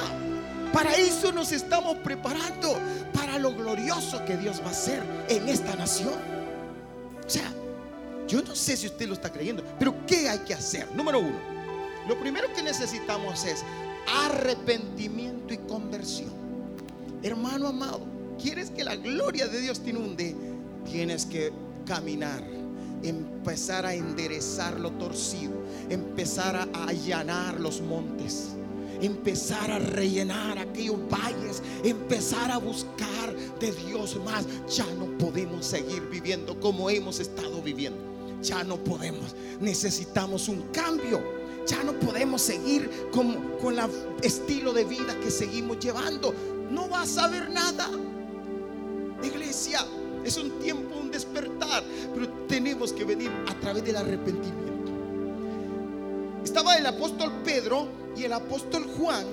[0.73, 2.79] Para eso nos estamos preparando.
[3.13, 6.15] Para lo glorioso que Dios va a hacer en esta nación.
[7.25, 7.51] O sea,
[8.27, 10.89] yo no sé si usted lo está creyendo, pero ¿qué hay que hacer?
[10.95, 11.55] Número uno
[12.09, 13.65] lo primero que necesitamos es
[14.07, 16.33] arrepentimiento y conversión.
[17.23, 18.03] Hermano amado,
[18.41, 20.37] ¿quieres que la gloria de Dios te inunde?
[20.91, 21.53] Tienes que
[21.87, 22.43] caminar,
[23.03, 25.55] empezar a enderezar lo torcido,
[25.89, 28.55] empezar a allanar los montes
[29.01, 34.47] empezar a rellenar aquellos valles, empezar a buscar de Dios más.
[34.69, 37.99] Ya no podemos seguir viviendo como hemos estado viviendo.
[38.43, 39.35] Ya no podemos.
[39.61, 41.23] Necesitamos un cambio.
[41.67, 43.91] Ya no podemos seguir con, el
[44.23, 46.35] estilo de vida que seguimos llevando.
[46.71, 47.89] No vas a ver nada.
[49.23, 49.81] Iglesia,
[50.25, 51.83] es un tiempo, un despertar,
[52.15, 54.65] pero tenemos que venir a través del arrepentimiento.
[56.43, 59.25] Estaba el apóstol Pedro y el apóstol Juan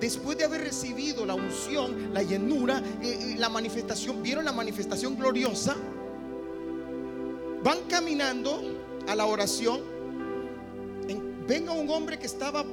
[0.00, 5.16] después de haber recibido la unción, la llenura, eh, eh, la manifestación, vieron la manifestación
[5.16, 5.76] gloriosa,
[7.62, 8.60] van caminando
[9.06, 9.94] a la oración
[11.46, 12.64] venga un hombre que estaba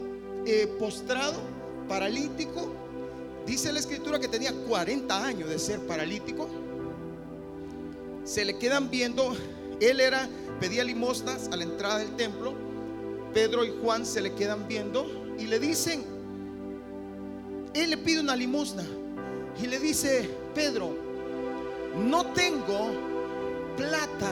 [0.46, 1.40] eh, postrado,
[1.88, 2.74] paralítico.
[3.46, 6.48] Dice la escritura que tenía 40 años de ser paralítico.
[8.32, 9.36] Se le quedan viendo.
[9.82, 10.30] Él era,
[10.62, 12.54] pedía limosnas a la entrada del templo.
[13.34, 16.06] Pedro y Juan se le quedan viendo y le dicen,
[17.74, 18.86] él le pide una limosna
[19.62, 20.96] y le dice, Pedro,
[21.98, 22.92] no tengo
[23.76, 24.32] plata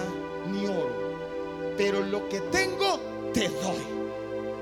[0.50, 3.02] ni oro, pero lo que tengo
[3.34, 4.00] te doy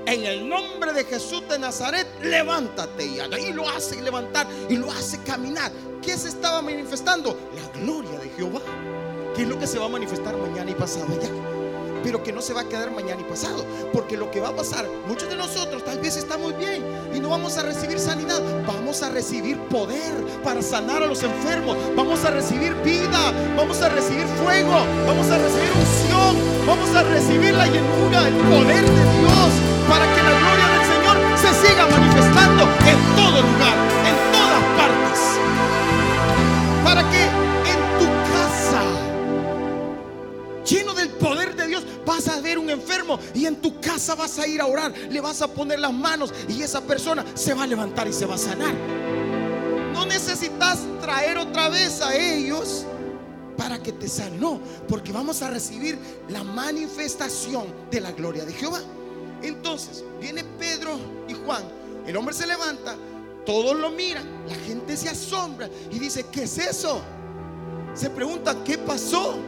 [0.06, 3.06] en el nombre de Jesús de Nazaret, levántate.
[3.06, 5.70] Y ahí lo hace levantar y lo hace caminar.
[6.02, 7.38] ¿Qué se estaba manifestando?
[7.54, 8.62] La gloria de Jehová.
[9.38, 11.30] ¿Qué es lo que se va a manifestar mañana y pasado allá?
[12.02, 13.64] Pero que no se va a quedar mañana y pasado.
[13.92, 17.28] Porque lo que va a pasar, muchos de nosotros tal vez estamos bien y no
[17.28, 18.42] vamos a recibir sanidad.
[18.66, 21.76] Vamos a recibir poder para sanar a los enfermos.
[21.94, 23.32] Vamos a recibir vida.
[23.56, 24.74] Vamos a recibir fuego.
[25.06, 26.66] Vamos a recibir unción.
[26.66, 31.16] Vamos a recibir la llenura, el poder de Dios para que la gloria del Señor
[31.38, 33.76] se siga manifestando en todo lugar,
[40.98, 44.46] del poder de Dios, vas a ver un enfermo y en tu casa vas a
[44.46, 47.66] ir a orar, le vas a poner las manos y esa persona se va a
[47.66, 48.74] levantar y se va a sanar.
[49.94, 52.84] No necesitas traer otra vez a ellos
[53.56, 58.80] para que te sanó, porque vamos a recibir la manifestación de la gloria de Jehová.
[59.42, 61.62] Entonces, viene Pedro y Juan,
[62.06, 62.96] el hombre se levanta,
[63.44, 67.00] todos lo miran, la gente se asombra y dice, ¿qué es eso?
[67.94, 69.38] Se pregunta, ¿qué pasó?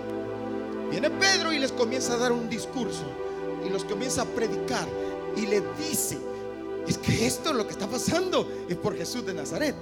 [0.90, 3.04] Viene Pedro y les comienza a dar un discurso
[3.64, 4.86] y los comienza a predicar
[5.36, 6.18] y le dice,
[6.86, 9.76] es que esto lo que está pasando es por Jesús de Nazaret.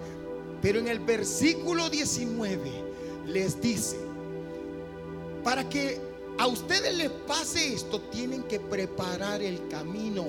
[0.60, 2.70] Pero en el versículo 19
[3.26, 3.96] les dice,
[5.44, 6.00] para que
[6.38, 10.26] a ustedes les pase esto, tienen que preparar el camino.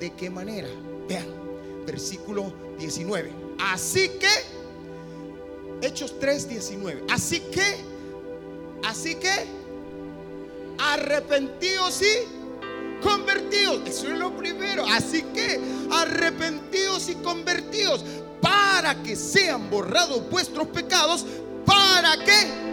[0.00, 0.68] ¿De qué manera?
[1.08, 1.26] Vean,
[1.86, 3.30] versículo 19.
[3.58, 7.04] Así que, Hechos 3, 19.
[7.10, 7.76] Así que,
[8.82, 9.30] así que,
[10.78, 13.80] arrepentíos y convertidos.
[13.86, 14.84] Eso es lo primero.
[14.86, 15.60] Así que
[15.90, 18.04] arrepentidos y convertidos
[18.40, 21.24] para que sean borrados vuestros pecados,
[21.64, 22.64] para que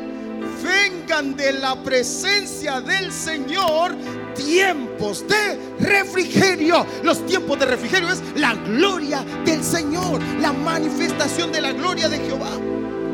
[0.63, 3.95] vengan de la presencia del Señor
[4.35, 6.85] tiempos de refrigerio.
[7.03, 12.17] Los tiempos de refrigerio es la gloria del Señor, la manifestación de la gloria de
[12.19, 12.51] Jehová.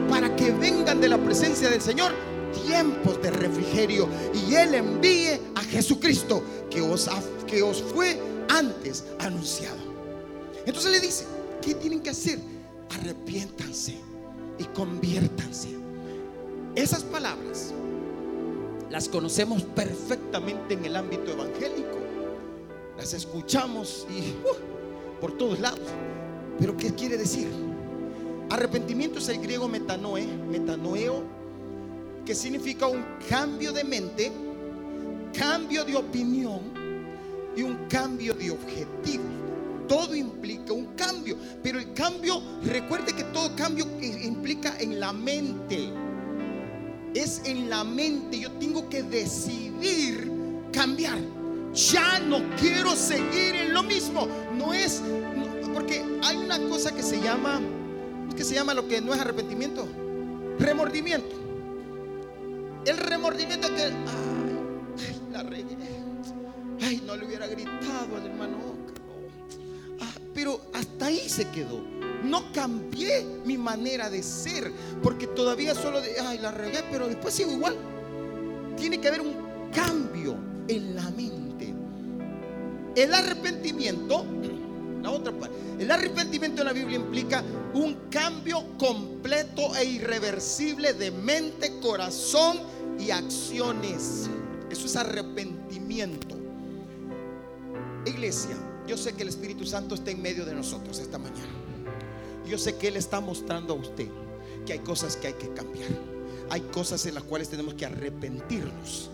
[0.09, 2.13] Para que vengan de la presencia del Señor
[2.67, 7.09] tiempos de refrigerio y Él envíe a Jesucristo que os,
[7.47, 9.77] que os fue antes anunciado.
[10.65, 11.25] Entonces le dice,
[11.61, 12.39] ¿qué tienen que hacer?
[12.99, 13.97] Arrepiéntanse
[14.59, 15.69] y conviértanse.
[16.75, 17.73] Esas palabras
[18.89, 21.97] las conocemos perfectamente en el ámbito evangélico.
[22.97, 25.79] Las escuchamos y uh, por todos lados.
[26.59, 27.47] Pero ¿qué quiere decir?
[28.49, 31.36] Arrepentimiento es el griego metanoe, metanoeo,
[32.27, 34.29] que significa un cambio de mente,
[35.33, 36.59] cambio de opinión
[37.55, 39.23] y un cambio de objetivo.
[39.87, 45.89] Todo implica un cambio, pero el cambio, recuerde que todo cambio implica en la mente
[47.13, 48.41] es en la mente.
[48.41, 50.29] Yo tengo que decidir
[50.73, 51.19] cambiar.
[51.73, 54.27] Ya no quiero seguir en lo mismo.
[54.57, 55.01] No es
[55.73, 57.61] porque hay una cosa que se llama
[58.35, 59.87] que se llama lo que no es arrepentimiento,
[60.59, 61.36] remordimiento.
[62.87, 65.75] El remordimiento que ay, la regué.
[66.81, 68.57] Ay, no le hubiera gritado al hermano.
[69.99, 71.81] Ah, pero hasta ahí se quedó.
[72.23, 74.71] No cambié mi manera de ser,
[75.03, 77.75] porque todavía solo de, ay, la regué, pero después sigo igual.
[78.77, 79.35] Tiene que haber un
[79.73, 80.37] cambio
[80.69, 81.73] en la mente.
[82.95, 84.25] El arrepentimiento,
[85.03, 91.11] la otra parte, el arrepentimiento en la Biblia implica un cambio completo e irreversible de
[91.11, 94.29] mente, corazón y acciones.
[94.69, 96.35] Eso es arrepentimiento.
[98.05, 98.55] Iglesia,
[98.87, 101.53] yo sé que el Espíritu Santo está en medio de nosotros esta mañana.
[102.47, 104.07] Yo sé que Él está mostrando a usted
[104.67, 105.89] que hay cosas que hay que cambiar.
[106.49, 109.09] Hay cosas en las cuales tenemos que arrepentirnos.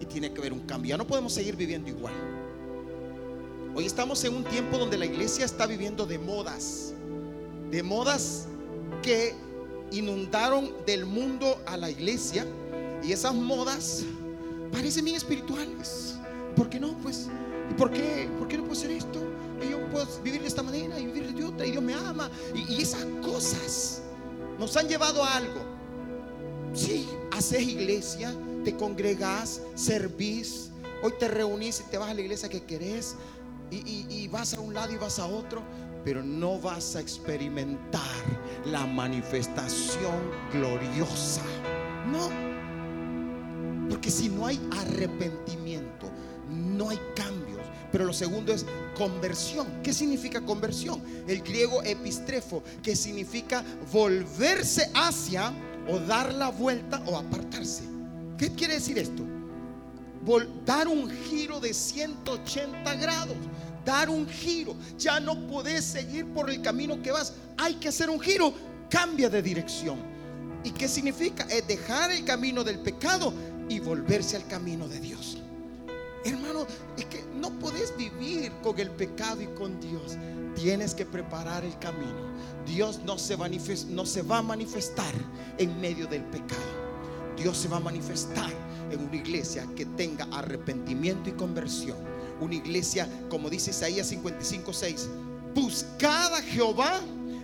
[0.00, 0.90] Y tiene que haber un cambio.
[0.90, 2.14] Ya no podemos seguir viviendo igual.
[3.74, 6.94] Hoy estamos en un tiempo donde la iglesia está viviendo de modas.
[7.70, 8.46] De modas
[9.02, 9.34] que
[9.92, 12.46] inundaron del mundo a la iglesia.
[13.06, 14.02] Y esas modas
[14.72, 16.14] parecen bien espirituales.
[16.56, 16.96] ¿Por qué no?
[16.98, 17.28] Pues,
[17.70, 18.28] ¿y por qué?
[18.38, 19.20] ¿Por qué no puedo hacer esto?
[19.70, 22.30] yo puedo vivir de esta manera y vivir de otra y Dios me ama.
[22.54, 24.02] Y, esas cosas
[24.58, 25.60] nos han llevado a algo.
[26.72, 30.70] Si haces iglesia, te congregas, servís,
[31.02, 33.16] hoy te reunís y te vas a la iglesia que querés
[33.70, 35.62] y, y vas a un lado y vas a otro,
[36.04, 38.02] pero no vas a experimentar
[38.66, 41.42] la manifestación gloriosa.
[42.10, 42.53] No.
[43.88, 46.10] Porque si no hay arrepentimiento,
[46.50, 47.54] no hay cambio
[47.94, 48.66] pero lo segundo es
[48.98, 49.68] conversión.
[49.84, 51.00] ¿Qué significa conversión?
[51.28, 55.52] El griego epistrefo, que significa volverse hacia
[55.88, 57.84] o dar la vuelta o apartarse.
[58.36, 59.22] ¿Qué quiere decir esto?
[60.66, 63.36] dar un giro de 180 grados.
[63.84, 64.74] Dar un giro.
[64.98, 67.34] Ya no podés seguir por el camino que vas.
[67.58, 68.52] Hay que hacer un giro.
[68.90, 70.00] Cambia de dirección.
[70.64, 71.46] ¿Y qué significa?
[71.48, 73.32] Es dejar el camino del pecado
[73.68, 75.38] y volverse al camino de Dios.
[76.24, 80.16] Hermano, es que no puedes vivir con el pecado y con Dios.
[80.54, 82.34] Tienes que preparar el camino.
[82.66, 83.36] Dios no se,
[83.88, 85.12] no se va a manifestar
[85.58, 86.62] en medio del pecado.
[87.36, 88.50] Dios se va a manifestar
[88.90, 91.98] en una iglesia que tenga arrepentimiento y conversión.
[92.40, 95.08] Una iglesia, como dice Isaías 55, 6,
[95.54, 97.00] buscad a Jehová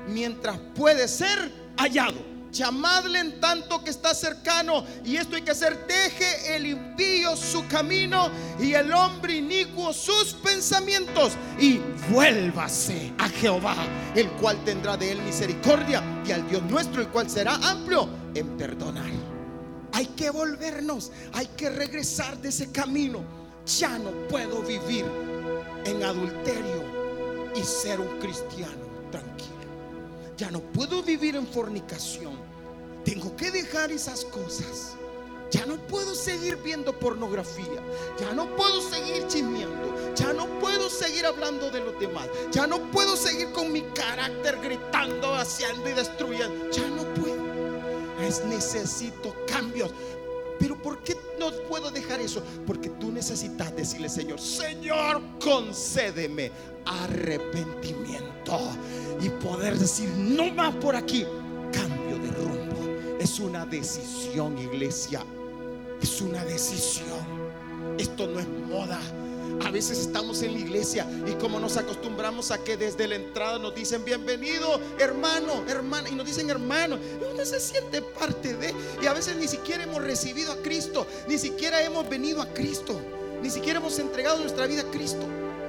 [0.09, 4.85] mientras puede ser hallado llamadle en tanto que está cercano.
[5.05, 10.35] Y esto hay que hacer, deje el impío su camino y el hombre inicuo sus
[10.35, 13.77] pensamientos y vuélvase a Jehová,
[14.15, 18.57] el cual tendrá de él misericordia y al Dios nuestro, el cual será amplio en
[18.57, 19.11] perdonar.
[19.93, 23.23] Hay que volvernos, hay que regresar de ese camino.
[23.67, 25.05] Ya no puedo vivir
[25.85, 26.85] en adulterio
[27.55, 29.50] y ser un cristiano tranquilo.
[30.41, 32.33] Ya no puedo vivir en fornicación.
[33.05, 34.97] Tengo que dejar esas cosas.
[35.51, 37.83] Ya no puedo seguir viendo pornografía.
[38.19, 40.15] Ya no puedo seguir chismeando.
[40.15, 42.27] Ya no puedo seguir hablando de los demás.
[42.53, 46.71] Ya no puedo seguir con mi carácter gritando, haciendo y destruyendo.
[46.71, 47.37] Ya no puedo.
[48.23, 49.93] Es necesito cambios.
[50.61, 52.43] Pero ¿por qué no puedo dejar eso?
[52.67, 56.53] Porque tú necesitas decirle, Señor, Señor, concédeme
[56.85, 58.61] arrepentimiento
[59.23, 61.25] y poder decir, no más por aquí,
[61.73, 63.19] cambio de rumbo.
[63.19, 65.25] Es una decisión, iglesia.
[66.03, 67.41] Es una decisión.
[67.99, 69.01] Esto no es moda.
[69.65, 73.59] A veces estamos en la iglesia y como nos acostumbramos a que desde la entrada
[73.59, 78.75] nos dicen bienvenido, hermano, hermana, y nos dicen hermano, y uno se siente parte de,
[79.03, 83.01] y a veces ni siquiera hemos recibido a Cristo, ni siquiera hemos venido a Cristo,
[83.43, 85.27] ni siquiera hemos entregado nuestra vida a Cristo,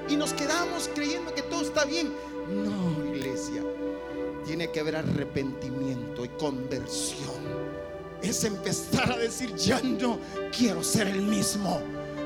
[0.09, 2.11] y nos quedamos creyendo que todo está bien.
[2.49, 3.61] No, iglesia,
[4.45, 7.71] tiene que haber arrepentimiento y conversión.
[8.21, 10.19] Es empezar a decir, ya no
[10.55, 11.81] quiero ser el mismo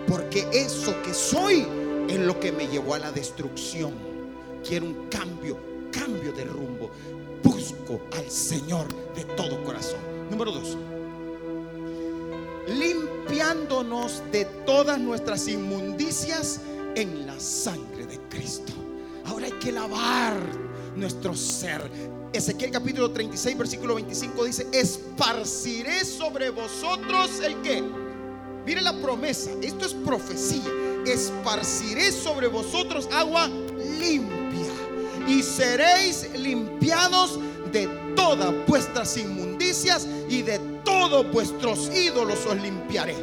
[0.08, 1.66] porque eso que soy
[2.10, 3.94] es lo que me llevó a la destrucción.
[4.68, 5.58] Quiero un cambio,
[5.92, 6.90] cambio de rumbo.
[7.44, 10.00] Busco al Señor de todo corazón.
[10.30, 10.78] Número dos.
[12.68, 16.62] Limpiándonos de todas nuestras inmundicias
[16.96, 18.74] en la sangre de Cristo.
[19.26, 20.36] Ahora hay que lavar
[20.96, 21.82] nuestro ser.
[22.34, 28.05] Ezequiel capítulo 36, versículo 25 dice, esparciré sobre vosotros el que
[28.66, 30.72] Mire la promesa, esto es profecía.
[31.06, 33.48] Esparciré sobre vosotros agua
[34.00, 34.72] limpia
[35.28, 37.40] y seréis limpiados
[37.72, 43.16] de todas vuestras inmundicias y de todos vuestros ídolos os limpiaré.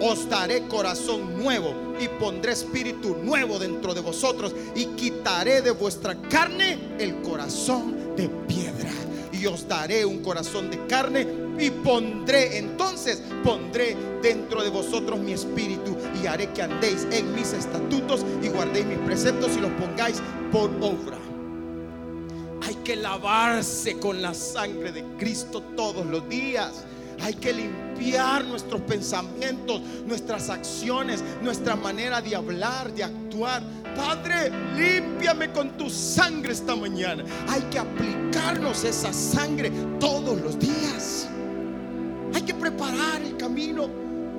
[0.00, 6.14] Os daré corazón nuevo y pondré espíritu nuevo dentro de vosotros y quitaré de vuestra
[6.28, 8.92] carne el corazón de piedra
[9.32, 11.26] y os daré un corazón de carne
[11.58, 17.52] y pondré, entonces pondré dentro de vosotros mi espíritu y haré que andéis en mis
[17.52, 21.18] estatutos y guardéis mis preceptos y los pongáis por obra.
[22.66, 26.84] Hay que lavarse con la sangre de Cristo todos los días.
[27.20, 33.62] Hay que limpiar nuestros pensamientos, nuestras acciones, nuestra manera de hablar, de actuar.
[33.96, 37.24] Padre, límpiame con tu sangre esta mañana.
[37.48, 41.28] Hay que aplicarnos esa sangre todos los días.
[42.38, 43.88] Hay que preparar el camino.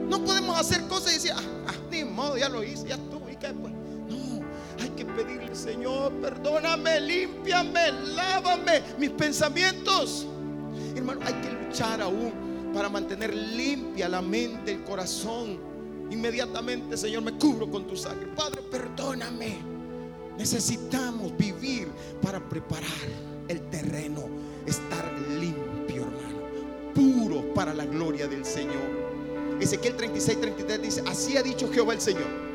[0.08, 3.30] No podemos hacer cosas y decir, ah, ah ni modo, ya lo hice, ya estuvo.
[3.30, 3.52] ¿Y qué?
[3.52, 4.42] No,
[4.82, 10.26] hay que pedirle, Señor, perdóname, límpiame, lávame mis pensamientos.
[10.96, 15.60] Hermano, hay que luchar aún para mantener limpia la mente, el corazón.
[16.10, 18.28] Inmediatamente, Señor, me cubro con tu sangre.
[18.28, 19.58] Padre, perdóname.
[20.38, 21.90] Necesitamos vivir
[22.22, 22.88] para preparar
[23.50, 24.22] el terreno,
[24.66, 25.59] estar limpio,
[27.54, 29.58] para la gloria del Señor.
[29.60, 32.50] Ezequiel 36, 33 dice, así ha dicho Jehová el Señor.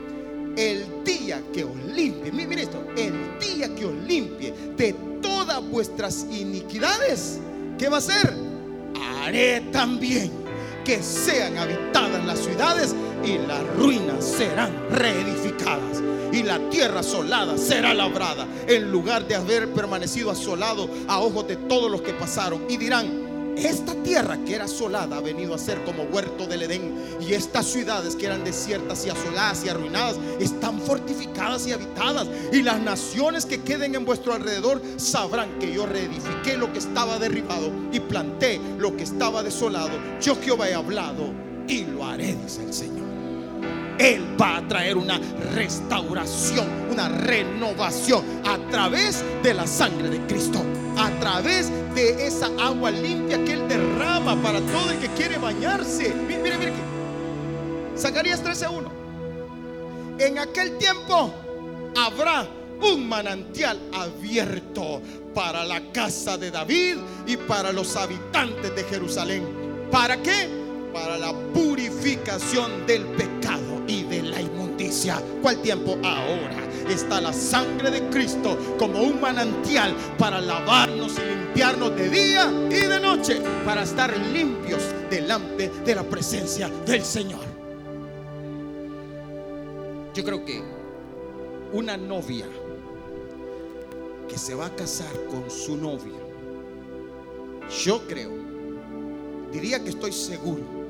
[0.57, 6.27] El día que os limpie, mire esto, el día que os limpie de todas vuestras
[6.31, 7.39] iniquidades,
[7.79, 8.35] ¿qué va a ser?
[9.25, 10.31] haré también
[10.85, 17.95] que sean habitadas las ciudades y las ruinas serán reedificadas y la tierra asolada será
[17.95, 22.77] labrada en lugar de haber permanecido asolado a ojos de todos los que pasaron y
[22.77, 23.24] dirán
[23.57, 26.95] esta tierra que era asolada ha venido a ser como huerto del Edén.
[27.21, 32.29] Y estas ciudades que eran desiertas y asoladas y arruinadas están fortificadas y habitadas.
[32.53, 37.19] Y las naciones que queden en vuestro alrededor sabrán que yo reedifiqué lo que estaba
[37.19, 39.91] derribado y planté lo que estaba desolado.
[40.21, 41.33] Yo Jehová he hablado
[41.69, 43.04] y lo haré, dice el Señor.
[43.99, 45.21] Él va a traer una
[45.55, 50.65] restauración, una renovación a través de la sangre de Cristo
[50.97, 56.15] a través de esa agua limpia que Él derrama para todo el que quiere bañarse.
[56.27, 56.73] Mire, mire, mire.
[57.97, 58.91] Zacarías 13:1.
[60.19, 61.33] En aquel tiempo
[61.97, 62.47] habrá
[62.81, 65.01] un manantial abierto
[65.35, 69.45] para la casa de David y para los habitantes de Jerusalén.
[69.91, 70.49] ¿Para qué?
[70.93, 73.74] Para la purificación del pecado
[74.25, 75.22] la inmundicia.
[75.43, 75.97] ¿Cuál tiempo?
[76.03, 82.53] Ahora está la sangre de Cristo como un manantial para lavarnos y limpiarnos de día
[82.70, 87.45] y de noche, para estar limpios delante de la presencia del Señor.
[90.14, 90.62] Yo creo que
[91.72, 92.47] una novia
[94.29, 96.14] que se va a casar con su novio,
[97.85, 98.33] yo creo,
[99.51, 100.84] diría que estoy seguro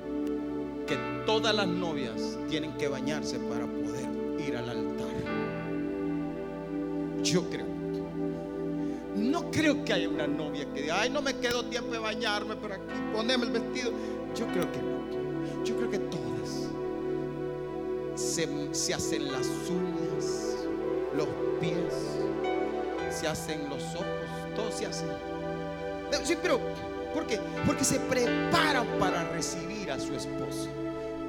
[0.86, 4.08] que todas las novias tienen que bañarse para poder
[4.46, 5.08] ir al altar.
[7.22, 7.66] Yo creo.
[9.16, 12.56] No creo que haya una novia que diga, ay, no me quedo tiempo de bañarme,
[12.56, 13.92] pero aquí poneme el vestido.
[14.34, 15.64] Yo creo que no.
[15.64, 16.68] Yo creo que todas
[18.14, 20.66] se, se hacen las uñas,
[21.16, 21.28] los
[21.60, 21.94] pies,
[23.10, 24.06] se hacen los ojos,
[24.54, 25.04] todo se hace.
[26.24, 26.60] Sí, pero
[27.14, 27.38] ¿por qué?
[27.64, 30.68] Porque se preparan para recibir a su esposo.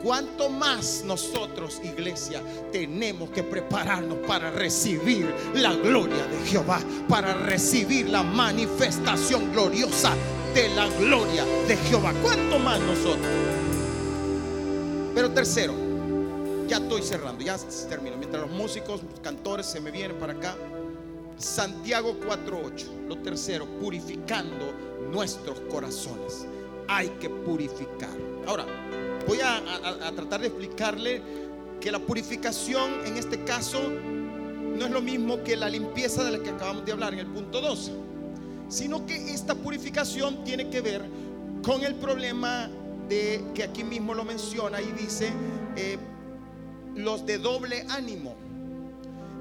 [0.03, 8.09] Cuanto más nosotros, iglesia, tenemos que prepararnos para recibir la gloria de Jehová, para recibir
[8.09, 10.13] la manifestación gloriosa
[10.53, 12.13] de la gloria de Jehová.
[12.21, 13.25] Cuanto más nosotros.
[15.15, 15.73] Pero tercero,
[16.67, 17.57] ya estoy cerrando, ya
[17.89, 18.17] termino.
[18.17, 20.55] Mientras los músicos, los cantores se me vienen para acá.
[21.37, 24.71] Santiago 4.8, lo tercero, purificando
[25.15, 26.45] nuestros corazones.
[26.89, 28.15] Hay que purificar.
[28.45, 28.65] Ahora,
[29.25, 29.61] voy a,
[30.13, 31.21] tratar de explicarle
[31.79, 36.43] que la purificación en este caso no es lo mismo que la limpieza de la
[36.43, 37.91] que acabamos de hablar en el punto 2,
[38.67, 41.01] sino que esta purificación tiene que ver
[41.63, 42.69] con el problema
[43.07, 45.31] de que aquí mismo lo menciona y dice
[45.77, 45.97] eh,
[46.93, 48.35] los de doble ánimo.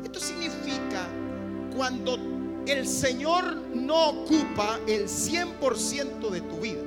[0.04, 1.08] Esto significa
[1.76, 2.16] cuando
[2.66, 6.80] el Señor no ocupa el 100% de tu vida,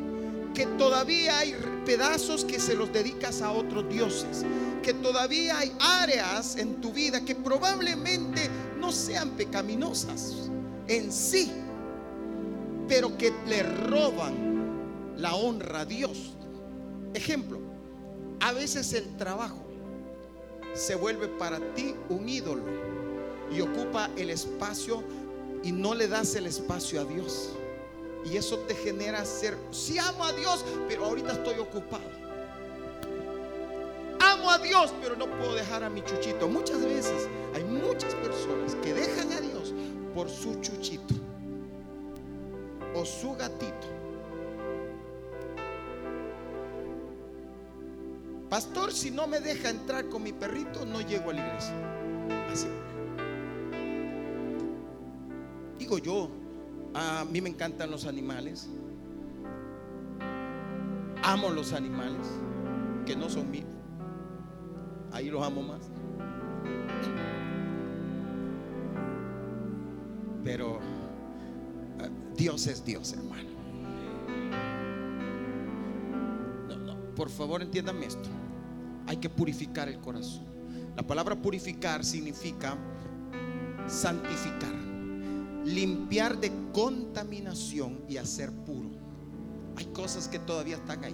[0.54, 1.56] que todavía hay
[1.86, 4.44] pedazos que se los dedicas a otros dioses,
[4.82, 8.50] que todavía hay áreas en tu vida que probablemente
[8.80, 10.50] no sean pecaminosas
[10.88, 11.52] en sí,
[12.88, 16.34] pero que le roban la honra a Dios.
[17.14, 17.60] Ejemplo,
[18.40, 19.64] a veces el trabajo
[20.74, 22.64] se vuelve para ti un ídolo
[23.52, 25.04] y ocupa el espacio
[25.64, 27.50] y no le das el espacio a Dios.
[28.26, 32.18] Y eso te genera ser, si amo a Dios, pero ahorita estoy ocupado
[34.38, 36.48] amo a Dios, pero no puedo dejar a mi chuchito.
[36.48, 39.74] Muchas veces hay muchas personas que dejan a Dios
[40.14, 41.14] por su chuchito
[42.96, 43.88] o su gatito.
[48.50, 52.48] Pastor, si no me deja entrar con mi perrito, no llego a la iglesia.
[52.52, 52.68] Así.
[55.88, 56.30] Digo yo,
[56.94, 58.68] a mí me encantan los animales.
[61.24, 62.28] Amo los animales
[63.06, 63.70] que no son míos.
[65.14, 65.80] Ahí los amo más.
[70.44, 70.80] Pero
[72.02, 73.48] eh, Dios es Dios, hermano.
[77.16, 78.28] por favor, entiéndame esto.
[79.08, 80.46] Hay que purificar el corazón.
[80.98, 82.78] La palabra purificar significa
[83.88, 84.76] santificar,
[85.68, 88.90] limpiar de contaminación y hacer puro.
[89.76, 91.14] Hay cosas que todavía están ahí.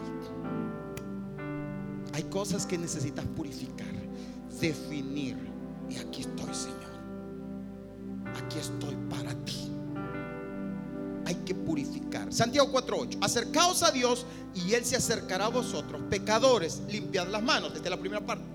[2.14, 3.92] Hay cosas que necesitas purificar,
[4.62, 5.38] definir.
[5.90, 6.94] Y aquí estoy, Señor.
[8.36, 9.72] Aquí estoy para ti.
[11.26, 12.32] Hay que purificar.
[12.32, 13.18] Santiago 4:8.
[13.22, 16.02] Acercaos a Dios y Él se acercará a vosotros.
[16.10, 17.74] Pecadores, limpiad las manos.
[17.74, 18.46] Desde la primera parte.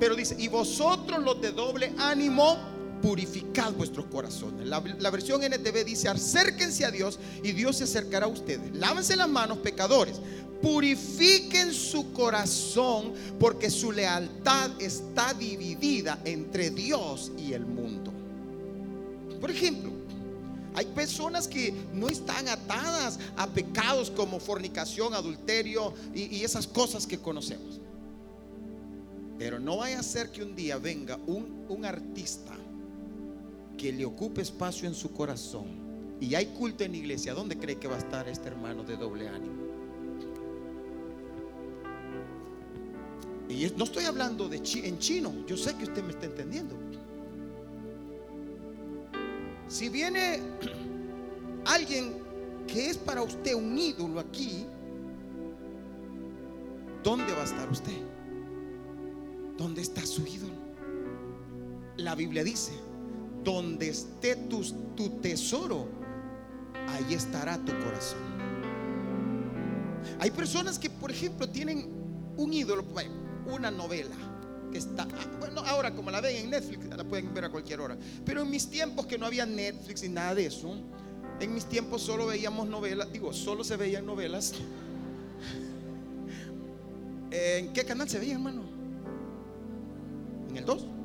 [0.00, 2.56] Pero dice, y vosotros los de doble ánimo,
[3.02, 4.66] purificad vuestros corazones.
[4.66, 8.74] La, versión NTV dice, acérquense a Dios y Dios se acercará a ustedes.
[8.74, 10.20] Lávense las manos, pecadores,
[10.62, 18.12] purifiquen su corazón porque su lealtad está dividida entre Dios y el mundo.
[19.40, 19.90] Por ejemplo,
[20.74, 27.18] hay personas que no están atadas a pecados como fornicación, adulterio y, esas cosas que
[27.18, 27.80] conocemos.
[29.38, 32.55] Pero no vaya a ser que un día venga un artista
[33.76, 35.86] que le ocupe espacio en su corazón
[36.20, 37.34] y hay culto en la iglesia.
[37.34, 39.66] ¿Dónde cree que va a estar este hermano de doble ánimo?
[43.48, 46.74] Y no estoy hablando de en chino, yo sé que usted me está entendiendo.
[49.68, 50.40] Si viene
[51.64, 52.16] alguien
[52.66, 54.66] que es para usted un ídolo aquí,
[57.04, 57.96] ¿dónde va a estar usted?
[59.56, 60.54] ¿Dónde está su ídolo?
[61.96, 62.72] La Biblia dice,
[63.46, 65.86] donde esté tu, tesoro,
[66.88, 68.18] ahí estará tu corazón.
[70.18, 71.88] Hay personas que, por ejemplo, tienen
[72.36, 72.84] un ídolo
[73.46, 74.16] una novela
[74.72, 77.80] que está, ah, bueno, ahora como la ven en Netflix, la pueden ver a cualquier
[77.80, 77.96] hora.
[78.24, 80.74] Pero en mis tiempos que no había Netflix y nada de eso,
[81.38, 84.54] en mis tiempos solo veíamos novelas, digo, solo se veían novelas.
[87.30, 88.62] ¿En qué canal se veía, hermano?
[90.50, 90.95] ¿En el 2?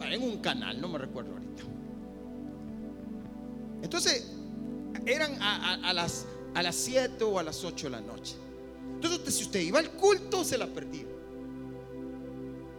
[0.00, 1.62] En un canal, no me recuerdo ahorita.
[3.82, 4.26] Entonces,
[5.06, 8.36] eran a, las, a las 7 o a las 8 de la noche.
[8.94, 11.04] Entonces, si usted iba al culto, se la perdía.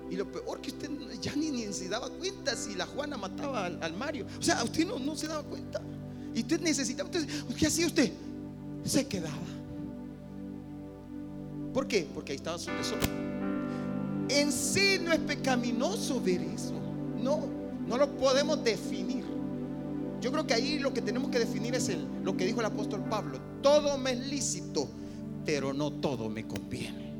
[0.10, 0.90] Y lo peor que usted
[1.22, 4.26] ya ni, se daba cuenta si la Juana mataba al, Mario.
[4.40, 5.82] O sea, usted no, no, se daba cuenta.
[6.34, 7.10] Y usted necesitaba.
[7.10, 8.12] Entonces, ¿qué hacía usted?
[8.84, 9.38] Se quedaba.
[11.74, 12.08] ¿Por qué?
[12.14, 13.02] Porque ahí estaba su tesoro.
[14.30, 16.74] En sí no es pecaminoso ver eso.
[17.22, 17.42] No,
[17.88, 19.26] no lo podemos definir.
[20.22, 21.92] Yo creo que ahí lo que tenemos que definir es
[22.24, 23.40] lo que dijo el apóstol Pablo.
[23.62, 24.88] Todo me es lícito,
[25.46, 27.14] pero no todo me conviene.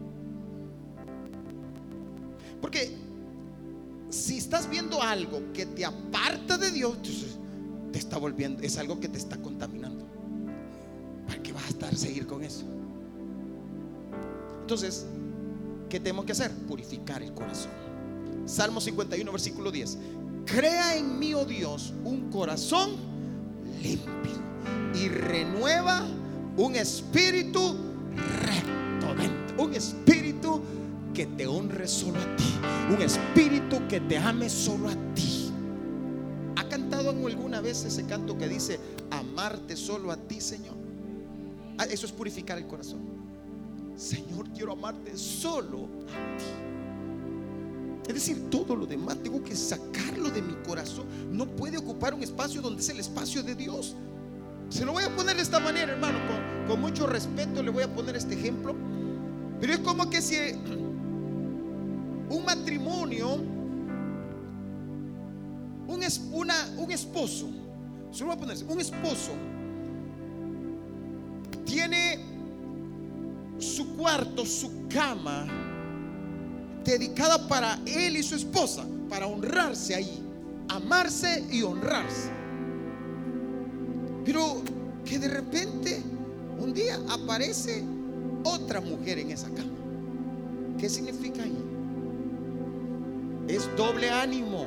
[2.62, 2.96] Porque
[4.10, 6.98] si estás viendo algo que te aparta de Dios,
[7.92, 10.06] te está volviendo, es algo que te está contaminando.
[11.26, 12.66] ¿Para qué vas a estar seguir con eso?
[14.62, 15.06] Entonces,
[15.90, 16.52] ¿qué tenemos que hacer?
[16.68, 17.89] Purificar el corazón.
[18.50, 19.98] Salmo 51, versículo 10.
[20.46, 22.96] Crea en mí, oh Dios, un corazón
[23.80, 24.32] limpio
[24.96, 26.04] y renueva
[26.58, 27.76] un espíritu
[28.42, 29.64] recto.
[29.64, 30.62] Un espíritu
[31.14, 32.56] que te honre solo a ti.
[32.92, 35.52] Un espíritu que te ame solo a ti.
[36.56, 38.80] ¿Ha cantado alguna vez ese canto que dice,
[39.12, 40.76] amarte solo a ti, Señor?
[41.78, 43.02] Ah, eso es purificar el corazón.
[43.96, 46.79] Señor, quiero amarte solo a ti.
[48.10, 51.06] Es decir, todo lo demás tengo que sacarlo de mi corazón.
[51.32, 53.96] No puede ocupar un espacio donde es el espacio de Dios.
[54.70, 56.18] Se lo voy a poner de esta manera, hermano.
[56.68, 58.76] Con, mucho respeto le voy a poner este ejemplo.
[59.62, 60.38] Pero es como que si
[62.30, 63.36] un matrimonio,
[65.86, 66.02] un
[66.92, 67.48] esposo,
[68.12, 69.34] se lo voy a poner, un esposo
[71.64, 72.26] tiene
[73.60, 75.69] su cuarto, su cama
[76.90, 80.24] dedicada para él y su esposa, para honrarse ahí,
[80.68, 82.30] amarse y honrarse.
[84.26, 84.62] Pero
[85.06, 86.02] que de repente
[86.60, 87.84] un día aparece
[88.44, 89.72] otra mujer en esa cama.
[90.78, 91.58] ¿Qué significa ahí?
[93.48, 94.66] Es doble ánimo.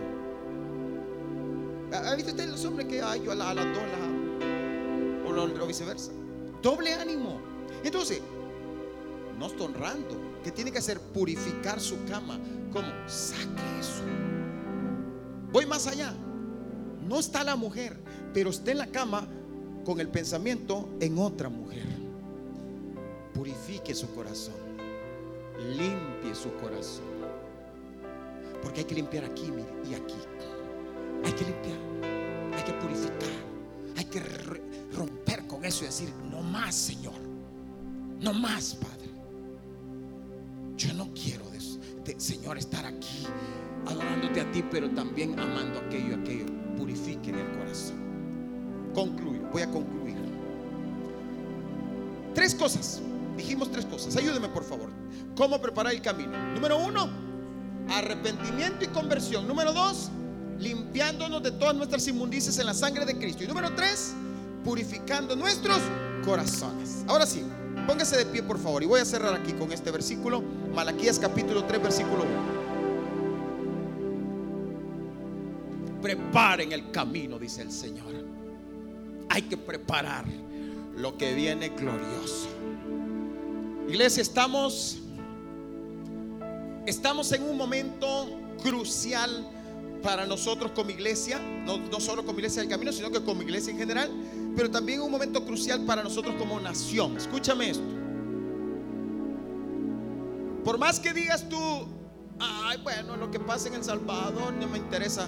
[1.93, 3.83] ¿Ha visto usted los hombres que hay a, la, a las dos
[5.27, 6.11] o lo viceversa?
[6.63, 7.41] Doble ánimo.
[7.85, 8.21] Entonces,
[9.39, 10.32] no está honrando.
[10.43, 11.01] ¿Qué tiene que hacer?
[11.01, 12.39] Purificar su cama.
[12.73, 12.89] ¿Cómo?
[13.07, 14.03] Saque eso.
[15.53, 16.15] Voy más allá.
[17.07, 17.99] No está la mujer,
[18.33, 19.27] pero está en la cama
[19.85, 21.87] con el pensamiento en otra mujer.
[23.35, 24.55] Purifique su corazón.
[25.59, 27.13] Limpie su corazón.
[28.63, 30.15] Porque hay que limpiar aquí, mire, y aquí.
[31.25, 31.79] Hay que limpiar.
[32.57, 33.43] Hay que purificar.
[33.97, 34.21] Hay que
[34.97, 37.21] romper con eso y decir, no más, Señor.
[38.21, 39.02] No más, Padre.
[40.77, 41.43] Yo no quiero,
[42.17, 43.27] Señor, estar aquí
[43.87, 46.47] adorándote a ti, pero también amando aquello aquello.
[46.77, 47.97] Purifiquen el corazón.
[48.95, 50.17] Concluyo, voy a concluir.
[52.35, 53.01] Tres cosas.
[53.37, 54.17] Dijimos tres cosas.
[54.17, 54.91] Ayúdeme, por favor.
[55.37, 56.33] ¿Cómo preparar el camino?
[56.55, 57.09] Número uno,
[57.89, 59.49] arrepentimiento y conversión.
[59.49, 60.11] Número dos,
[60.59, 63.45] limpiándonos de todas nuestras inmundicias en la sangre de Cristo.
[63.45, 64.15] Y número tres,
[64.65, 65.79] purificando nuestros
[66.25, 67.05] corazones.
[67.09, 67.43] Ahora sí,
[67.87, 68.83] póngase de pie, por favor.
[68.83, 70.43] Y voy a cerrar aquí con este versículo.
[70.75, 72.31] Malaquías capítulo 3, versículo 1.
[76.03, 78.13] Preparen el camino, dice el Señor.
[79.29, 80.25] Hay que preparar
[80.97, 82.49] lo que viene glorioso.
[83.89, 84.99] Iglesia, estamos
[86.87, 88.29] estamos en un momento
[88.63, 89.49] crucial
[90.03, 93.79] para nosotros como iglesia, no, solo como iglesia del camino, sino que como iglesia en
[93.79, 94.11] general,
[94.57, 97.17] pero también un momento crucial para nosotros como nación.
[97.17, 97.85] Escúchame esto.
[100.65, 101.57] Por más que digas tú,
[102.39, 105.27] ay, bueno, lo que pasa en El Salvador no me interesa.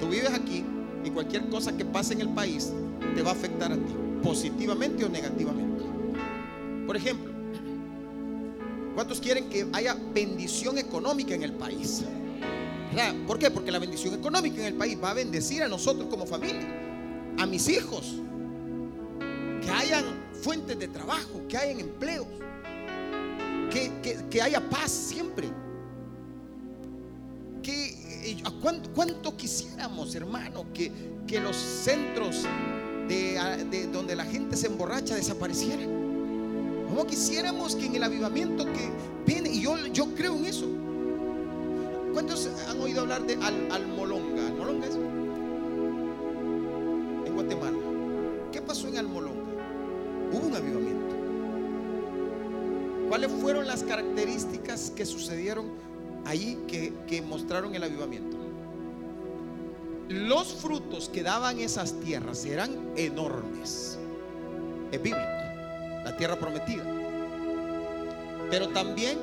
[0.00, 0.64] Tú vives aquí
[1.04, 2.72] y cualquier cosa que pase en el país
[3.14, 5.84] te va a afectar a ti, positivamente o negativamente.
[6.86, 7.32] Por ejemplo,
[8.94, 12.04] ¿cuántos quieren que haya bendición económica en el país?
[13.26, 13.50] ¿Por qué?
[13.50, 16.68] Porque la bendición económica en el país va a bendecir a nosotros como familia,
[17.38, 18.16] a mis hijos,
[19.62, 20.04] que hayan
[20.42, 22.26] fuentes de trabajo, que hayan empleos,
[23.70, 25.48] que, haya paz siempre.
[27.62, 28.42] Que, eh,
[28.94, 30.92] ¿cuánto, quisiéramos, hermano, que,
[31.26, 32.44] que los centros
[33.08, 35.88] de, donde la gente se emborracha desaparecieran?
[36.88, 38.90] ¿Cómo quisiéramos que en el avivamiento que
[39.24, 40.66] viene, y yo, yo creo en eso,
[42.12, 44.46] ¿Cuántos han oído hablar de Al Almolonga?
[44.46, 44.96] ¿Almolonga es?
[47.26, 47.78] En Guatemala.
[48.52, 49.40] ¿Qué pasó en Almolonga?
[50.32, 51.16] Hubo un avivamiento.
[53.08, 55.66] ¿Cuáles fueron las características que sucedieron
[56.24, 58.36] ahí que, que mostraron el avivamiento?
[60.08, 63.98] Los frutos que daban esas tierras eran enormes.
[64.90, 65.26] Es bíblico.
[66.04, 66.84] La tierra prometida.
[68.50, 69.16] Pero también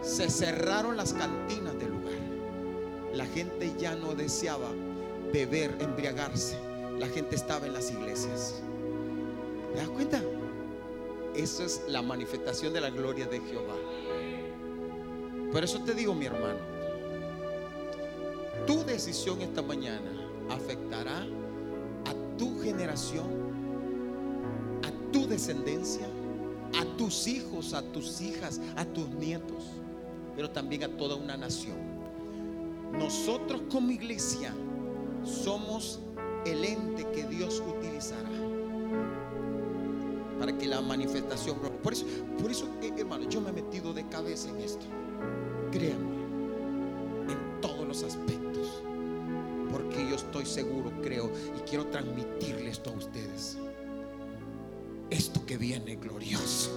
[0.00, 1.71] se cerraron las cantinas.
[3.12, 4.70] La gente ya no deseaba
[5.32, 6.56] beber, embriagarse.
[6.98, 8.62] La gente estaba en las iglesias.
[9.72, 10.22] ¿Te das cuenta?
[11.34, 13.74] Eso es la manifestación de la gloria de Jehová.
[15.50, 16.60] Por eso te digo, mi hermano,
[18.66, 20.10] tu decisión esta mañana
[20.50, 21.20] afectará
[22.06, 23.26] a tu generación,
[24.82, 26.06] a tu descendencia,
[26.80, 29.64] a tus hijos, a tus hijas, a tus nietos
[30.34, 31.76] pero también a toda una nación.
[32.92, 34.54] Nosotros como iglesia
[35.24, 36.00] somos
[36.44, 38.30] el ente que Dios utilizará
[40.38, 42.04] para que la manifestación por eso
[42.40, 44.86] por eso eh, hermano yo me he metido de cabeza en esto
[45.72, 46.22] créanme,
[47.32, 48.82] en todos los aspectos.
[49.70, 53.56] Porque yo estoy seguro, creo, y quiero transmitirle esto a ustedes.
[55.10, 56.70] Esto que viene glorioso.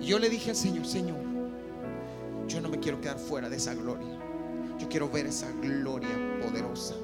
[0.00, 1.18] Yo le dije al Señor, Señor,
[2.86, 4.16] quiero quedar fuera de esa gloria.
[4.78, 6.94] Yo quiero ver esa gloria poderosa.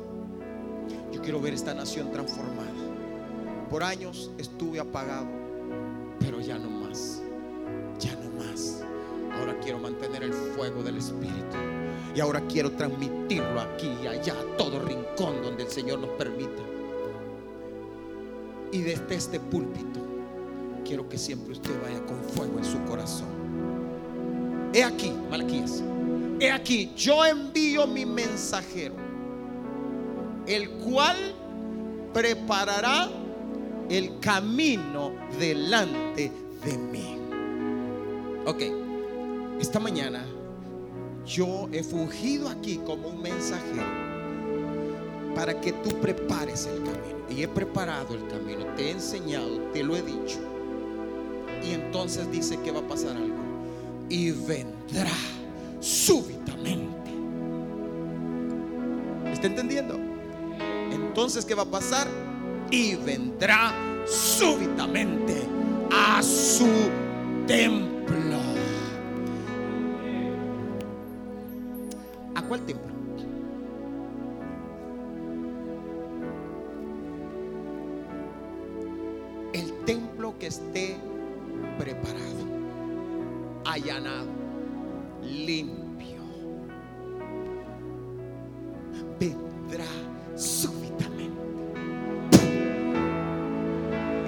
[1.10, 2.70] Yo quiero ver esta nación transformada.
[3.68, 5.26] Por años estuve apagado,
[6.20, 7.20] pero ya no más.
[7.98, 8.84] Ya no más.
[9.36, 11.56] Ahora quiero mantener el fuego del Espíritu.
[12.14, 16.62] Y ahora quiero transmitirlo aquí y allá, a todo rincón donde el Señor nos permita.
[18.70, 19.98] Y desde este púlpito,
[20.84, 23.41] quiero que siempre usted vaya con fuego en su corazón.
[24.72, 25.82] He aquí, Malaquías.
[26.40, 28.94] He aquí, yo envío mi mensajero,
[30.46, 31.16] el cual
[32.14, 33.08] preparará
[33.88, 36.32] el camino delante
[36.64, 37.16] de mí.
[38.46, 38.62] Ok,
[39.60, 40.24] esta mañana
[41.24, 43.86] yo he fungido aquí como un mensajero
[45.34, 47.02] para que tú prepares el camino.
[47.30, 50.38] Y he preparado el camino, te he enseñado, te lo he dicho.
[51.62, 53.51] Y entonces dice que va a pasar algo.
[54.12, 55.10] Y vendrá
[55.80, 57.10] súbitamente.
[59.32, 59.98] ¿Está entendiendo?
[60.90, 62.06] Entonces, ¿qué va a pasar?
[62.70, 63.72] Y vendrá
[64.06, 65.48] súbitamente
[65.90, 66.68] a su
[67.46, 67.91] templo.
[83.82, 84.26] Allanado,
[85.22, 86.22] limpio.
[89.18, 89.84] Vendrá
[90.36, 91.42] súbitamente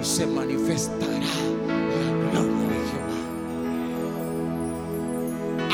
[0.01, 1.07] y se manifestará
[2.33, 3.21] la gloria de Jehová.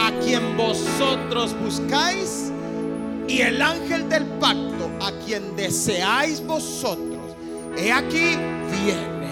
[0.08, 2.52] A quien vosotros buscáis
[3.28, 7.10] y el ángel del pacto, a quien deseáis vosotros.
[7.78, 8.36] He aquí
[8.84, 9.30] viene,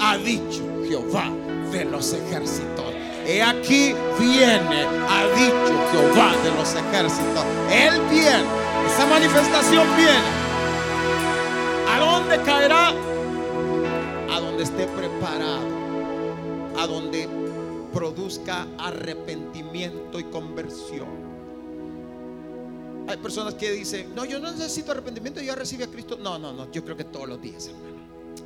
[0.00, 1.30] ha dicho Jehová
[1.70, 2.81] de los ejércitos.
[3.26, 7.44] He aquí viene, ha dicho Jehová de los ejércitos.
[7.70, 8.44] Él viene,
[8.86, 10.42] esa manifestación viene.
[11.88, 12.88] ¿A dónde caerá?
[14.30, 15.66] A donde esté preparado,
[16.76, 17.28] a donde
[17.92, 21.32] produzca arrepentimiento y conversión.
[23.08, 26.18] Hay personas que dicen, no, yo no necesito arrepentimiento, yo ya recibí a Cristo.
[26.20, 27.91] No, no, no, yo creo que todos los días, hermano.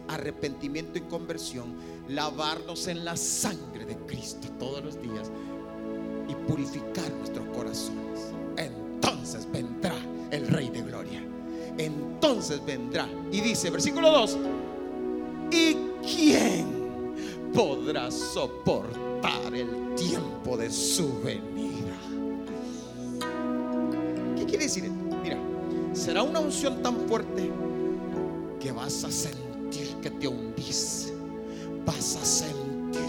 [0.08, 1.74] Arrepentimiento y conversión,
[2.08, 5.30] lavarnos en la sangre de Cristo todos los días
[6.28, 8.32] y purificar nuestros corazones.
[8.56, 9.94] Entonces vendrá
[10.30, 11.22] el Rey de Gloria.
[11.78, 13.08] Entonces vendrá.
[13.30, 14.38] Y dice, versículo 2,
[15.50, 17.12] ¿y quién
[17.52, 21.96] podrá soportar el tiempo de su venida?
[24.36, 24.90] ¿Qué quiere decir?
[25.22, 25.38] Mira,
[25.92, 27.50] será una unción tan fuerte
[28.60, 29.45] que vas a sentir
[30.02, 31.12] que te hundís.
[31.84, 33.02] Vas a sentir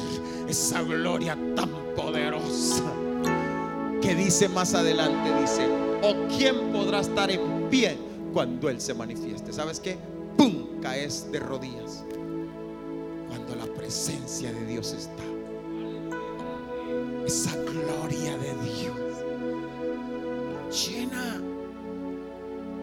[0.47, 2.83] esa gloria tan poderosa
[4.01, 5.67] que dice más adelante, dice,
[6.01, 7.97] o quién podrá estar en pie
[8.33, 9.51] cuando Él se manifieste.
[9.51, 9.97] ¿Sabes qué?
[10.37, 10.79] ¡Pum!
[10.81, 12.03] Caes de rodillas
[13.27, 15.23] cuando la presencia de Dios está.
[17.25, 19.07] Esa gloria de Dios
[20.71, 21.41] llena.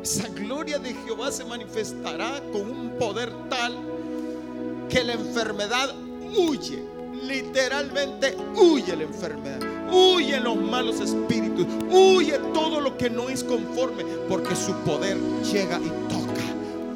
[0.04, 3.74] Esa gloria de Jehová se manifestará con un poder tal
[4.90, 5.94] que la enfermedad
[6.36, 6.84] huye.
[7.22, 9.60] Literalmente huye la enfermedad.
[9.90, 11.64] Huye los malos espíritus.
[11.90, 14.04] Huye todo lo que no es conforme.
[14.28, 15.16] Porque su poder
[15.50, 16.44] llega y toca.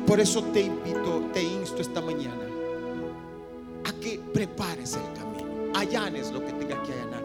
[0.06, 2.44] Por eso te invito, te insto esta mañana
[3.86, 5.72] a que prepares el camino.
[5.74, 7.22] Allanes lo que tenga que allanar.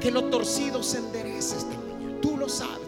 [0.00, 2.20] Que lo torcido se enderece esta mañana.
[2.20, 2.85] Tú lo sabes,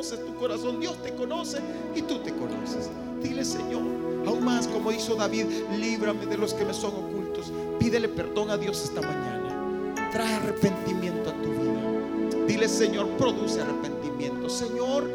[0.00, 0.80] conoces tu corazón.
[0.80, 1.58] Dios te conoce
[1.94, 2.88] y tú te conoces.
[3.22, 3.82] Dile, Señor,
[4.26, 5.44] aún más como hizo David,
[5.78, 7.52] líbrame de los que me son ocultos.
[7.78, 9.94] Pídele perdón a Dios esta mañana.
[10.10, 12.46] Trae arrepentimiento a tu vida.
[12.46, 14.48] Dile, Señor, produce arrepentimiento.
[14.48, 15.10] Señor,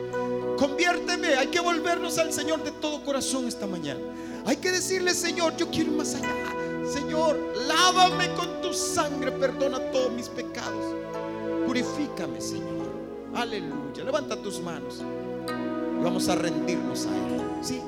[0.60, 1.34] conviérteme.
[1.34, 4.02] Hay que volvernos al Señor de todo corazón esta mañana.
[4.46, 6.30] Hay que decirle, Señor, yo quiero ir más allá.
[6.94, 10.96] Señor, lávame con tu sangre, perdona todos mis pecados.
[11.66, 12.85] Purifícame, Señor.
[13.36, 14.04] Aleluya.
[14.04, 15.04] Levanta tus manos.
[16.00, 17.42] Y vamos a rendirnos a Él.
[17.62, 17.82] ¿sí?